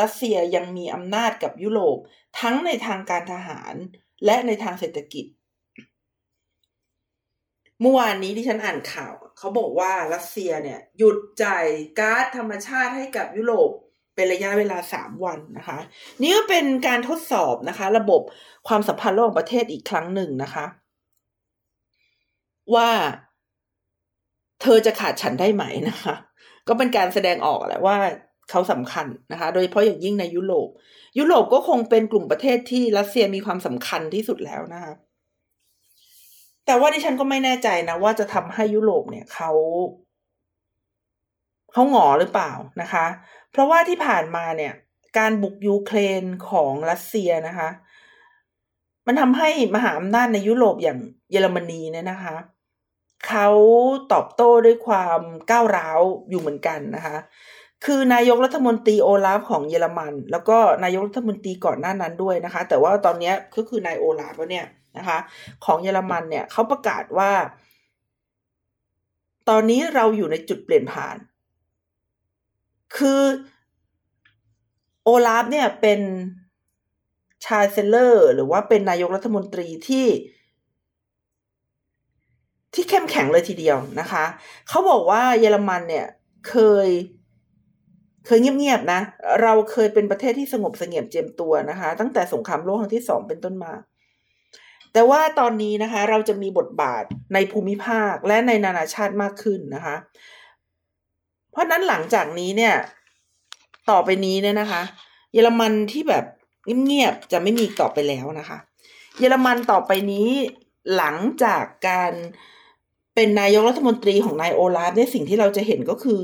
[0.00, 1.98] รัสเซียยังมีอำนาจกับยุโรป
[2.40, 3.74] ทั้งในทางการทหาร
[4.24, 5.24] และในทางเศรษฐกิจ
[7.80, 11.66] เมื่อวานนี้ที่ฉันอ่านข่าว เขาบอกว่ารัสเซียเนี่ย หยุดจ่าย
[11.98, 13.70] ก๊าซธรรมชาติให้กับยุโรป
[14.14, 15.78] เป็นระยะเวลาสามวันนะคะ
[16.22, 18.22] นี่ก็เป็นการทดสอบนะคะ ระบบ
[18.68, 20.64] ความสัมพันธ์ระหว่างประเทศอีกครั้งหนึ่งนะคะ
[22.74, 22.90] ว่า
[24.62, 26.14] เธอจะขาดฉันได้ไหมนะคะ
[26.68, 27.96] ก็เป็นการแสดงออกแหละว่า
[28.50, 30.68] เขาสำคัญนะคะ โดยเฉพาะอย่างยิ่งในยุโรป
[31.18, 34.92] ยุโรปก็คงเป็นกลุ่มประเทศที่รัสเซียมีความสำคัญที่สุดแล้วนะคะ
[36.66, 39.50] แต่ว่าดิฉันก็ไม่แน่ใจนะ ว่าจะทำให้ยุโรปเนี่ยเขา
[41.72, 43.06] เขาหงอหรือเปล่านะคะ
[43.50, 44.72] เพราะว่าที่ผ่านมาเนี่ย
[45.18, 47.68] การบุกยูเครนของรัสเซียนะคะ
[49.06, 50.98] มันทำให้มหาอำนาจในยุโรปอย่าง
[51.30, 52.36] เยอรมนีเนี่ยนะคะ
[53.28, 53.48] เขา
[54.12, 57.16] ตอบโต้ด้วยความก้าวร้าวอยู่เหมือนกันนะคะ
[57.84, 64.66] คือนายกรัฐมนตรีโอลาฟของเยอรมัน แล้วก็นายกรัฐมนตรีก่อนหน้านั้นด้วยนะคะ แต่ว่าตอนนี้ก็คือนายโอลาฟเนี่ย
[64.98, 65.18] นะคะ
[65.64, 67.30] ของเยอรมันเนี่ยเขาประกาศว่า
[69.48, 71.16] ตอนนี้เราอยู่ในจุดเปลี่ยนผ่าน
[72.96, 73.22] คือ
[75.04, 76.00] โอลาฟเนี่ยเป็น
[77.44, 80.06] chancellor หรือว่าเป็นนายกรัฐมนตรีที่
[82.74, 84.24] ที่เข้มแข็งเลยทีเดียวนะคะ
[84.68, 86.06] เขาบอกว่าเยอรมันเนี่ย
[86.48, 86.56] เค
[86.86, 86.88] ย
[88.26, 89.00] เคยเงียบๆนะ
[89.42, 93.72] เราเคยเป็นประเทศที่สงบเสงี่ยมเจียมตัวนะคะ ตั้งแต่สงครามโลกครั้งที่สองเป็นต้นมา
[94.92, 97.04] แต่ว่าตอนนี้นะคะ เราจะมีบทบาท
[97.34, 99.96] ในภูมิภาคและในนานาชาติมากขึ้นนะคะ
[101.50, 102.74] เพราะนั้นหลังจากนี้เนี่ย
[103.90, 104.82] ต่อไปนี้เนี่ยนะคะ
[105.32, 106.24] เยอรมันที่แบบ
[106.84, 108.58] เงียบๆจะไม่มีต่อไปแล้วนะคะ
[109.18, 110.28] เยอรมันต่อไปนี้
[110.96, 116.22] หลังจากการเป็นนายกรัฐมนตรีของนายโอลาฟเนี่ยสิ่งที่เราจะเห็นก็คือ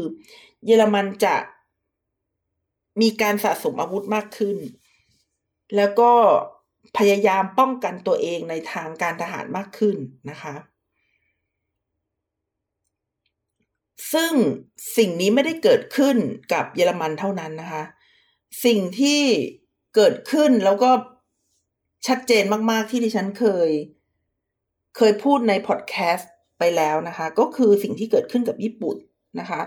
[0.66, 1.36] เยอรมันจะ
[3.00, 4.56] มีการสะสมอาวุธมากขึ้น
[5.76, 6.12] แล้วก็
[6.98, 9.96] พยายามป้องกันตัวเองในทางการทหารมากขึ้น
[10.30, 10.54] นะคะ
[14.12, 14.32] ซึ่ง
[14.96, 16.16] สิ่งนี้ไม่ได้เกิดขึ้น
[16.52, 17.84] กับเยอรมันเท่านั้นนะคะ
[18.64, 19.22] สิ่งที่
[19.94, 20.90] เกิดขึ้นแล้วก็
[22.06, 23.70] ชัดเจนมาก ๆ ที่ดิฉันเคย
[24.96, 28.96] เคยพูดในพอดแคสต์ ไปแล้วนะคะ ก็คือสิ่งที่เกิดขึ้นกับญี่ปุ่น
[29.40, 29.60] นะคะ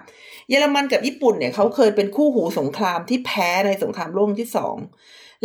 [0.50, 4.76] เยอรมันกับญี่ปุ่นเนี่ยเขาเคยเป็นคู่หูสงครามที่แพ้ในสงครามโลกที่สอง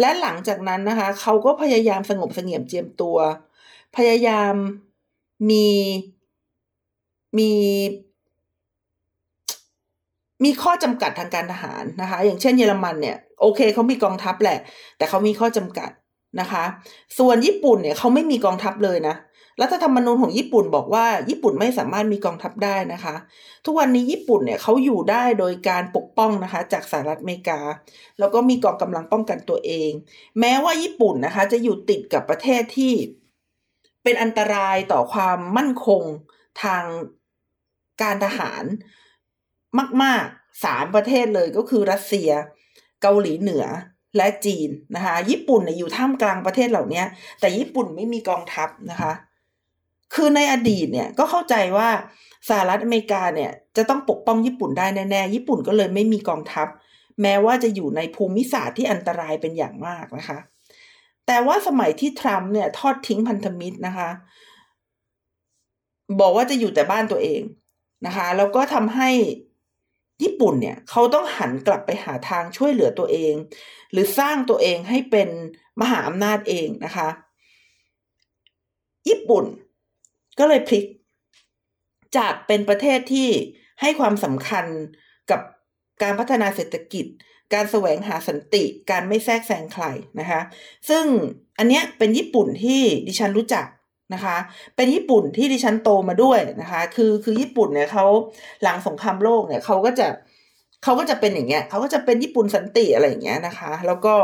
[0.00, 3.18] และหลังจากนั้นนะคะ เขาก็พยายามสงบเสงี่ยมเจียมตัว
[3.96, 4.54] พยายาม
[5.50, 5.68] มี
[7.38, 7.52] มี
[10.44, 14.58] มีข้อจำกัดทางการทหารนะคะ อย่างเช่นเยอรมันเนี่ยโอเคเขามีกองทัพแหละ
[14.96, 15.90] แต่เขามีข้อจำกัด
[16.40, 16.64] นะคะ
[17.18, 19.14] ส่วนญี่ปุ่นเนี่ยเขาไม่มีกองทัพเลยนะ
[19.60, 23.14] รัฐธรรมนูญของญี่ปุ่นบอกว่าญี่ปุ่นไม่สามารถมีกองทัพได้นะคะ
[23.64, 27.60] ทุกวันนี้ญี่ปุ่นเนี่ยเขาอยู่ได้โดยการปกป้องนะคะ จากสหรัฐอเมริกา
[28.18, 29.90] แล้วก็มีกองกำลังป้องกันตัวเอง
[30.40, 32.94] แม้ว่าญี่ปุ่นนะคะ จะอยู่ติดกับประเทศที่
[34.02, 36.02] เป็นอันตรายต่อความมั่นคง
[36.62, 36.84] ทาง
[38.02, 38.64] การทหาร
[40.02, 42.30] มากๆสามประเทศเลยก็คือรัสเซีย
[43.02, 43.64] เกาหลีเหนือ
[44.16, 47.02] และจีนนะคะ ญี่ปุ่นเนี่ยอยู่ท่ามกลางประเทศเหล่านี้
[47.40, 49.12] แต่ญี่ปุ่นไม่มีกองทัพนะคะ
[50.14, 51.88] คือในอดีตเนี่ยก็เข้าใจว่า
[52.48, 56.68] สหรัฐอเมริกาเนี่ยจะต้องปกป้องญี่ปุ่นได้แน่ๆ ญี่ปุ่นก็เลยไม่มีกองทัพ
[57.22, 60.38] แม้ว่าจะอยู่ในภูมิศาสตร์ที่อันตรายเป็นอย่างมากนะคะ
[61.26, 64.08] แต่ว่าสมัยที่ทรัมป์เนี่ยทอดทิ้งพันธมิตรนะคะ
[66.20, 67.42] บอกว่าจะอยู่แต่บ้านตัวเอง
[68.06, 69.10] นะคะ แล้วก็ทำให้
[70.22, 73.34] ญี่ปุ่นเนี่ยเขาต้องหันกลับไปหาทางช่วยเหลือตัวเอง
[73.92, 75.28] หรือสร้างตัวเองให้เป็น
[75.80, 77.08] มหาอำนาจเองนะคะ
[79.08, 79.44] ญี่ปุ่น
[80.38, 80.84] ก็เลยพลิก
[82.16, 83.28] จากเป็นประเทศที่
[83.80, 84.66] ให้ความสำคัญ
[85.30, 85.40] กับ
[86.02, 87.06] การพัฒนาเศรษฐกิจ
[87.54, 89.84] การแสวงหาสันติ การไม่แทรกแซงใคร
[90.20, 90.40] นะคะ
[90.88, 91.04] ซึ่ง
[91.58, 93.66] อันเนี้ยเป็นญี่ปุ่นที่ดิฉันรู้จัก
[94.14, 94.36] นะคะ
[94.76, 98.06] เป็นญี่ปุ่นที่ดิฉันโตมาด้วยนะคะ คือคือญี่ปุ่นเนี่ยเขา
[98.62, 100.06] หลังสงครามโลกเนี่ยเขาก็จะ
[100.84, 104.14] เขาก็จะเป็นอย่างเงี้ยเขาก็จะเป็นญี่ปุ่นสันติอะไรอย่างเงี้ยนะคะ แล้วก็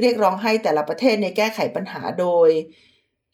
[0.00, 2.48] เรียกร้องให้แต่ละประเทศในแก้ไขปัญหาโดย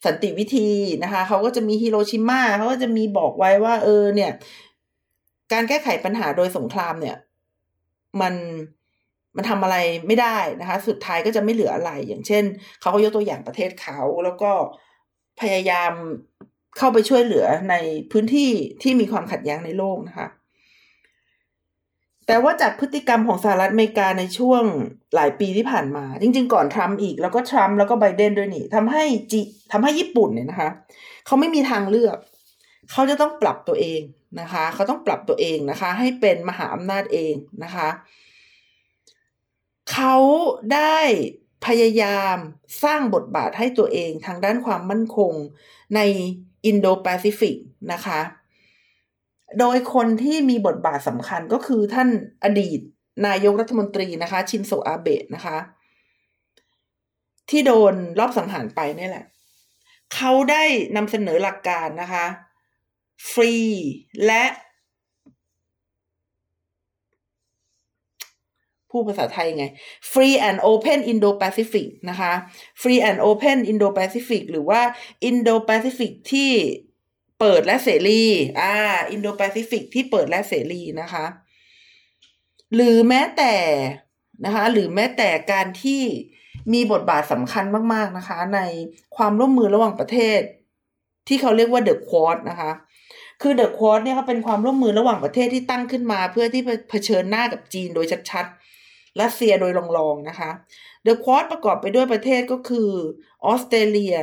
[0.05, 0.69] สันติวิธี
[1.03, 4.31] นะคะเขาก็จะมีฮิโรชิมาเขาก็จะมีบอกไว้ว่า เออเนี่ย
[5.51, 7.17] การแก้ไขปัญหาโดยสงครามเนี่ย
[8.21, 8.33] มัน
[9.35, 9.77] มันทำอะไร
[10.07, 12.43] ไม่ได้นะคะ สุดท้ายก็จะไม่เหลืออะไร อย่างเช่น
[12.81, 14.51] เขาก็ยกตัวอย่างประเทศเขาแล้วก็
[15.41, 15.91] พยายาม
[16.77, 17.75] เข้าไปช่วยเหลือใน
[18.11, 18.51] พื้นที่
[18.81, 20.27] ที่มีความขัดแย้งในโลกนะคะ
[22.27, 24.63] แต่ว่าจากพฤติกรรมของสหรัฐอเมริกาในช่วง
[25.15, 29.39] หลายปีที่ผ่านมา จริง ๆ ก่อนทรัมป์อีกแล้วก็ทรัมป์แล้วก็ไบเดนด้วยนี่ทำให้จี
[29.71, 30.69] ทำให้ญี่ปุ่นเนี่ยนะคะ
[31.25, 32.17] เขาไม่มีทางเลือก
[32.91, 34.01] เขาจะต้องปรับตัวเอง
[34.39, 37.87] นะคะ เขาต้องปรับตัวเองนะคะ ให้เป็นมหาอำนาจเองนะคะ
[39.91, 40.15] เขา
[40.73, 40.99] ได้
[41.65, 42.35] พยายาม
[42.83, 45.33] สร้างบทบาทให้ตัวเองทางด้านความมั่นคง
[45.95, 45.99] ใน
[46.65, 47.55] อินโดแปซิฟิก
[47.93, 48.19] นะคะ
[49.59, 52.09] โดยคนที่มีบทบาทสำคัญก็คือท่าน
[52.43, 52.79] อดีต
[53.27, 55.57] นายกรัฐมนตรีนะคะ ชินโซอาเบะนะคะ
[57.49, 59.25] ที่โดนรอบสังหารไปนี่แหละ
[60.15, 60.63] เขาได้
[60.95, 62.25] นำเสนอหลักการนะคะ
[63.31, 63.53] ฟรี
[64.25, 64.43] และ
[68.89, 69.65] พูดภาษาไทยไง
[70.11, 72.31] Free and Open Indo-Pacific นะคะ
[72.81, 74.81] Free and Open Indo-Pacific หรือว่า
[75.29, 76.51] Indo-Pacific ที่
[77.39, 78.23] เปิดและเสรี
[78.59, 78.73] อ่า
[79.13, 81.25] Indo-Pacific ที่เปิดและเสรีนะคะ
[82.75, 83.53] หรือแม้แต่
[84.45, 86.01] นะคะ หรือแม้แต่การที่
[86.73, 88.59] มีบทบาทสำคัญมาก ๆนะคะ ใน
[89.15, 90.39] ความร่วมมือระหว่างประเทศ
[91.27, 92.71] ที่เขาเรียกว่า The Quad นะคะ
[93.41, 100.49] คือ The Quad เนี่ยเขาเป็นความร่วมมือระหว่างประเทศที่ตั้งขึ้นมา เพื่อที่เผชิญหน้ากับจีนโดยชัดๆรัสเซียโดยรองๆนะคะ
[101.03, 102.89] เดอะควอดประกอบไปด้วยประเทศก็คือ
[103.45, 104.15] ออสเตรเลีย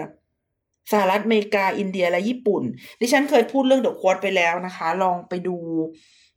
[0.93, 2.63] สหรัฐอเมริกาอินเดียและญี่ปุ่น
[3.01, 5.57] ดิฉันเคยพูดเรื่องเดอะควอดไปแล้วนะคะ ลองไปดู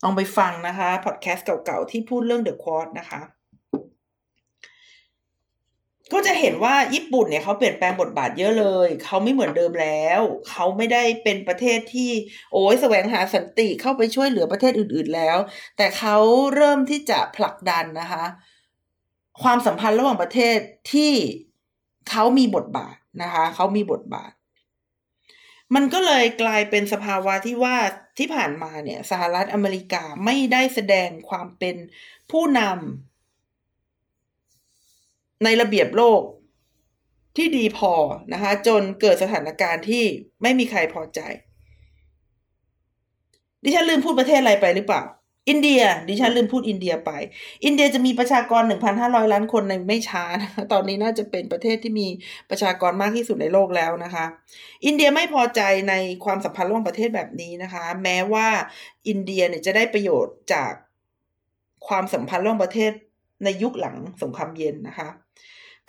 [0.03, 3.21] ลองไปฟังนะคะพอดแคสต์เก่าๆ ที่พูดเรื่องเดอะควอดนะคะ
[6.13, 12.11] ก็จะเห็นว่าญี่ปุ่นเนี่ยเขาเปลี่ยนแปลงบทบาทเยอะเลย เขาไม่เหมือนเดิมแล้ว เขาไม่ได้เป็นประเทศที่
[12.53, 15.37] โอ้ยแสวงหาสันติเข้าไปช่วยเหลือประเทศอื่น ๆแล้ว
[15.77, 16.17] แต่เขา
[16.55, 18.25] เริ่มที่จะผลักดันนะคะ
[19.43, 20.57] ความสัมพันธ์ระหว่างประเทศ
[20.93, 21.13] ที่
[22.09, 24.31] เขามีบทบาทนะคะ เขามีบทบาท
[25.73, 27.77] มันก็เลยกลายเป็นสภาวะที่ว่า
[28.17, 31.75] ที่ผ่านมาเนี่ย สหรัฐอเมริกาไม่ได้แสดงความเป็น
[32.31, 32.69] ผู้นำ
[35.43, 36.21] ในระเบียบโลก
[37.37, 37.93] ที่ดีพอ
[38.33, 40.03] นะคะ จนเกิดสถานการณ์ที่
[40.41, 41.19] ไม่มีใครพอใจ
[43.63, 45.03] ดิฉันลืมพูดประเทศอะไรไปหรือเปล่า
[45.49, 47.11] อินเดีย ดิฉันลืมพูดอินเดียไป
[47.65, 48.61] อินเดียจะมีประชากร
[48.97, 52.07] 1,500 ล้านคนในไม่ช้านะตอนนี้น่าจะเป็นประเทศที่มี
[52.49, 54.25] ประชากรมากที่สุดในโลกแล้วนะคะ
[54.85, 55.93] อินเดียไม่พอใจใน
[56.25, 58.47] ความสัมพันธ์ระหว่างประเทศแบบนี้นะคะ แม้ว่า
[59.07, 60.71] อินเดียเนี่ยจะได้ประโยชน์จาก
[61.87, 62.91] ความสัมพันธ์ระหว่างประเทศ
[63.43, 65.09] ในยุคหลังสงครามเย็นนะคะ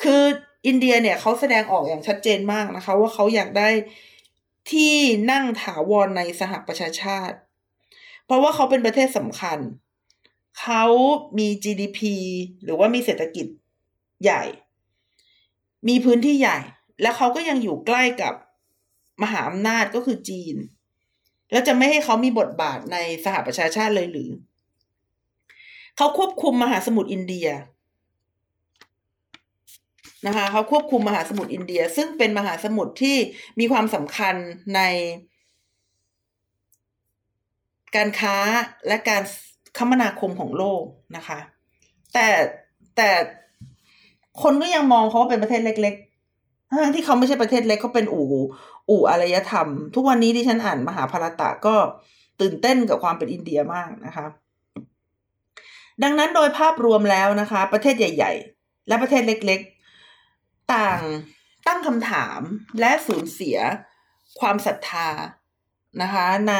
[0.02, 0.22] คือ
[0.66, 3.68] อินเดียเนี่ยเขาแสดงออกอย่างชัดเจนมากนะคะ ว่าเขาอยากได้
[4.70, 4.94] ที่
[5.30, 7.36] นั่งถาวรในสหประชาชาติ
[8.26, 9.58] เพราะว่าเขาเป็นประเทศสำคัญ
[10.60, 10.84] เขา
[11.38, 12.00] มี GDP
[12.64, 13.46] หรือว่ามีเศรษฐกิจ
[14.22, 14.42] ใหญ่
[15.88, 16.58] มีพื้นที่ใหญ่
[17.02, 18.34] แล้วเขาก็ยังอยู่ใกล้กับ
[19.22, 20.56] มหาอำนาจก็คือจีน
[21.50, 24.30] แล้วจะไม่ให้เขามีบทบาทในสหประชาชาติเลยหรือ
[25.96, 27.48] เขาควบคุมมหาสมุทรอินเดีย
[30.26, 33.16] นะคะเขาควบคุมมหาสมุทรอินเดีย ซึ่งเป็นมหาสมุทรที่
[33.60, 34.34] มีความสำคัญ
[34.74, 34.80] ใน
[37.96, 38.36] การค้า
[38.88, 39.22] และการ
[39.78, 40.82] คมนาคมของโลก
[41.16, 41.38] นะคะ
[42.14, 42.26] แต่
[42.96, 43.10] แต่
[44.42, 48.26] คนก็ยังมองเขาว่าเป็นประเทศเล็กๆทั้งที่เขาไม่ใช่ประเทศเล็กเขาเป็นอู่
[48.90, 51.74] อู่อารยธรรม ทุกวันนี้ที่ฉันอ่านมหาภารตะก็
[52.40, 54.26] ตื่นเต้นกับความเป็นอินเดียมากนะคะ
[56.02, 61.00] ดังนั้นโดยภาพรวมแล้วนะคะ ประเทศใหญ่ ๆ และประเทศเล็กๆ ต่าง
[61.66, 62.40] ตั้งคำถาม
[62.80, 63.58] และสูญเสีย
[64.40, 65.08] ความศรัทธา
[66.02, 66.54] นะคะใน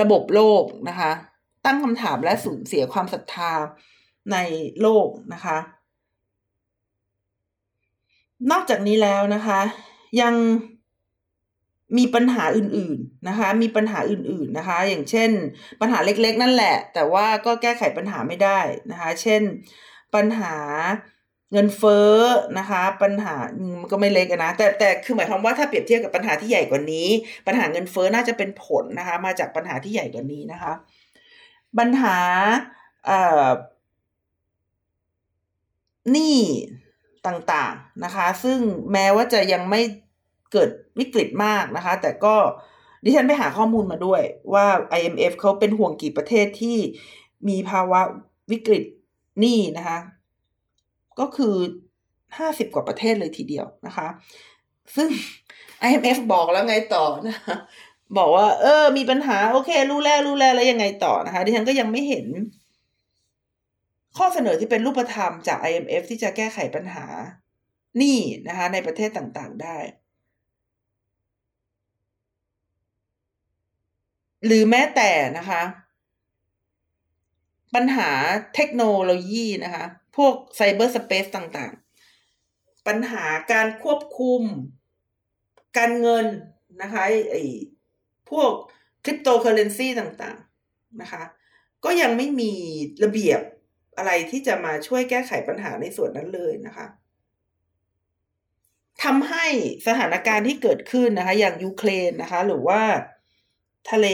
[0.00, 1.10] ระบบโลกนะคะ
[1.64, 3.52] ตั้งคำถามและสูญเสียความศรัทธา
[4.32, 4.36] ใน
[4.80, 5.58] โลกนะคะ
[8.50, 9.60] นอกจากนี้แล้วนะคะ
[10.20, 10.34] ยัง
[11.98, 15.30] มีปัญหาอื่นๆนะคะ มีปัญหาอื่นๆนะคะ อย่างเช่น
[15.80, 19.42] ปัญหาเล็กๆ นั่นแหละ แต่ว่าก็แก้ไขปัญหาไม่ได้นะคะ เช่น
[20.14, 20.54] ปัญหา
[21.52, 22.14] เงินเฟ้อ
[22.58, 23.34] นะคะ ปัญหา
[23.80, 27.08] มันก็ไม่เล็กนะ แต่แต่คือหมายความว่าถ้าเปรียบเทียบกับปัญหาที่ใหญ่กว่านี้
[27.46, 30.72] ปัญหาเงินเฟ้อน่าจะเป็นผลนะคะ มาจากปัญหาที่ใหญ่กว่านี้นะคะ
[31.78, 32.18] ปัญหา
[33.06, 33.48] เอ่อ
[36.12, 36.38] หนี้
[37.26, 38.58] ต่างๆนะคะ ซึ่ง
[38.92, 39.80] แม้ว่าจะยังไม่
[40.52, 42.36] เกิดวิกฤตมากนะคะ แต่ก็
[43.04, 44.22] ดิฉันไปหาข้อมูลมาด้วย
[44.52, 44.66] ว่า
[44.98, 46.78] IMF เขาเป็นห่วงกี่ประเทศที่
[47.48, 48.00] มีภาวะ
[48.50, 48.82] วิกฤต
[49.40, 49.98] หนี้นะคะ
[51.20, 51.54] ก็คือ
[52.38, 54.08] ห้าสิบกว่าประเทศเลยทีเดียวนะคะ
[54.96, 55.08] ซึ่ง
[55.88, 57.54] IMF บอกแล้วไงต่อนะคะ
[58.18, 62.26] บอกว่า เออ มีปัญหา โอเค รู้แล้วรู้แล้วแล้วยังไงต่อนะคะ ดิฉันก็ยังไม่เห็น
[64.16, 67.06] ข้อเสนอที่เป็นรูปธรรมจาก IMF ที่จะแก้ไขปัญหา
[68.00, 69.76] นี้นะคะ ในประเทศต่างๆได้
[74.46, 75.62] หรือแม้แต่นะคะ
[77.74, 78.10] ปัญหา
[78.54, 79.84] เทคโนโลยีนะคะ
[80.16, 84.42] พวกไซเบอร์สเปซต่างๆ ปัญหาการควบคุม
[85.78, 86.26] การเงิน
[86.82, 87.42] นะคะไอ้
[88.30, 88.50] พวก
[89.04, 91.22] คริปโตเคอเรนซีต่างๆนะคะ
[91.84, 92.52] ก็ยังไม่มี
[93.04, 93.40] ระเบียบ
[93.96, 96.86] อะไรที่จะมาช่วยแก้ไขปัญหาในส่วนนั้นเลยนะคะ
[99.04, 99.46] ทำให้
[99.86, 102.82] สถานการณ์ที่เกิดขึ้นนะคะ อย่างยูเครนนะคะ หรือว่า
[103.90, 104.06] ทะเล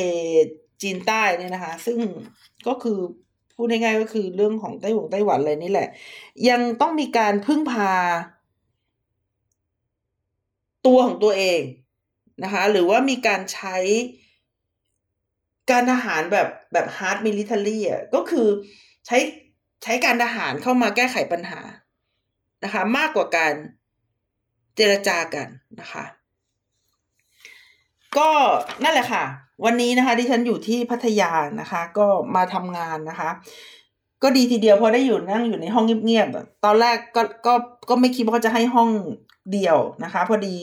[0.83, 1.99] จีนใต้เนี่ยนะคะ ซึ่ง
[2.67, 2.99] ก็คือ
[3.55, 5.89] พูดง่ายๆก็คือเรื่องของไต้หวันไต้หวันเลยนี่แหละ
[6.49, 7.93] ยังต้องมีการพึ่งพา
[10.87, 11.61] ตัวของตัวเอง
[12.45, 13.77] นะคะ หรือว่ามีการใช้
[15.71, 18.47] การทหารแบบแบบ hard military อะก็คือ
[19.07, 19.19] ใช้
[19.83, 21.61] ใช้การทหารเข้ามาแก้ไขปัญหา
[22.65, 23.55] นะคะ มากกว่าการ
[24.77, 25.49] เจรจากัน
[25.81, 26.05] นะคะ
[28.19, 28.29] ก็
[28.83, 29.25] นั่นแหละค่ะ
[29.65, 33.31] วันนี้นะคะดิฉันอยู่ที่พัทยานะคะ ก็มาทำงานนะคะ
[34.23, 37.55] ก็ดีทีเดียวพอได้อยู่นั่งอยู่ในห้องเงียบๆตอนแรกก็ก็
[37.89, 38.91] ก็ไม่คิดว่าเขาจะให้ห้อง
[39.53, 40.55] เดียวนะคะ พอดี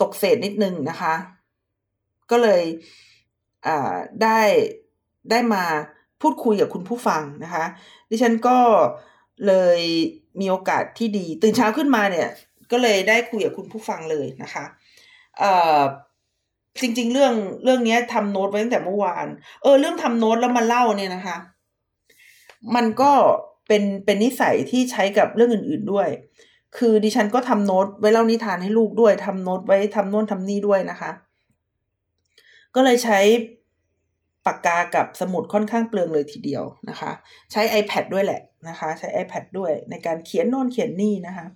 [0.00, 1.14] ตกเศษนิดนึงนะคะ
[2.30, 2.62] ก็เลย
[3.66, 4.40] อ่าได้
[5.30, 5.64] ได้มา
[6.22, 7.64] พูดคุยกับคุณผู้ฟังนะคะ
[8.10, 8.58] ดิฉันก็
[9.46, 9.80] เลย
[10.40, 12.28] มีโอกาสที่ดี ตื่นเช้าขึ้นมาเนี่ย
[12.72, 14.64] ก็เลยได้คุยกับคุณผู้ฟังเลยนะคะ
[15.38, 15.80] เอ่อ
[16.82, 19.26] จริง ๆ เรื่องเรื่องนี้ทำโน้ตไว้ตั้งแต่เมื่อวาน
[19.62, 21.36] เออ เรื่องทำโน้ตแล้วมาเล่าเนี่ยนะคะ
[22.74, 23.12] มันก็
[23.66, 26.08] เป็นเป็นนิสัยที่ใช้กับเรื่องอื่น ๆด้วย
[26.78, 31.10] คือดิฉันก็ทำโน้ตไว้เล่านิทานให้ลูกด้วยทำโน้ตไว้ทำโน้นทำนี่ด้วยนะคะ
[32.74, 33.18] ก็เลยใช้
[34.46, 37.10] ปากกากับสมุดค่อนข้างเปลืองเลยทีเดียวนะคะ
[37.52, 41.46] ใช้ iPad ด้วยแหละนะคะ ใช้ iPad ด้วยในการเขียนโน่นเขียนนี่นะคะ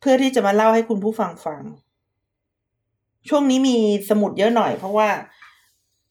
[0.00, 1.62] เพื่อที่จะมาเล่าให้คุณผู้ฟังฟัง
[3.28, 3.76] ช่วงนี้มี
[4.10, 5.08] สมุดเยอะหน่อย เพราะว่า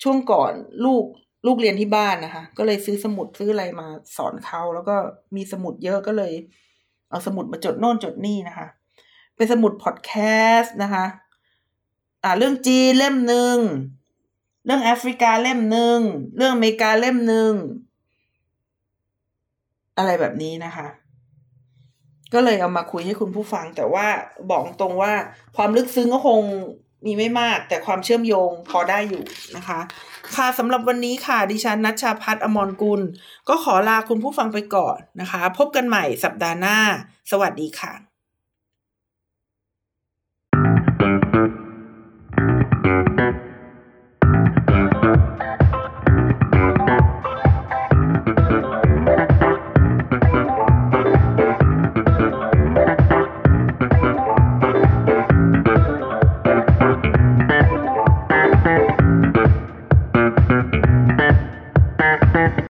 [0.04, 0.54] ช่วงก่อน
[0.86, 1.04] ลูก
[1.46, 3.88] ลูกเรียนที่บ้านนะคะ ก็เลยซื้อสมุดซื้ออะไรมา
[4.18, 4.96] สอนเขาแล้วก็
[5.36, 6.34] มีสมุดเยอะก็เลย
[7.10, 8.68] เอาสมุดมาจดโน่นจดนี่นะคะ
[9.36, 10.12] เป็นสมุดพอดแค
[10.58, 11.06] สต์นะคะ
[12.24, 13.58] อ่าเรื่องจีนเล่มหนึ่ง
[14.66, 16.00] เรื่องแอฟริกาเล่มหนึ่ง
[16.38, 17.54] เรื่องอเมริกาเล่มหนึ่ง
[19.98, 20.88] อะไรแบบนี้นะคะ
[22.34, 24.08] ก็เลยเอามาคุยให้คุณผู้ฟัง แต่ว่า
[24.52, 25.14] บอกตรงว่า
[25.56, 26.42] ความลึกซึ้งก็คง
[27.06, 29.24] มีไม่มากแต่ความเชื่อมโยงพอได้อยู่
[29.56, 29.80] นะคะ
[30.36, 33.02] ค่ะสำหรับวันนี้ค่ะ ดิฉันนัชชาพัฒอมรกุล
[33.50, 36.78] ก็ขอลาคุณผู้ฟังไปก่อนนะคะ พบกันใหม่สัปดาห์หน้า
[37.32, 37.94] สวัสดีค่ะ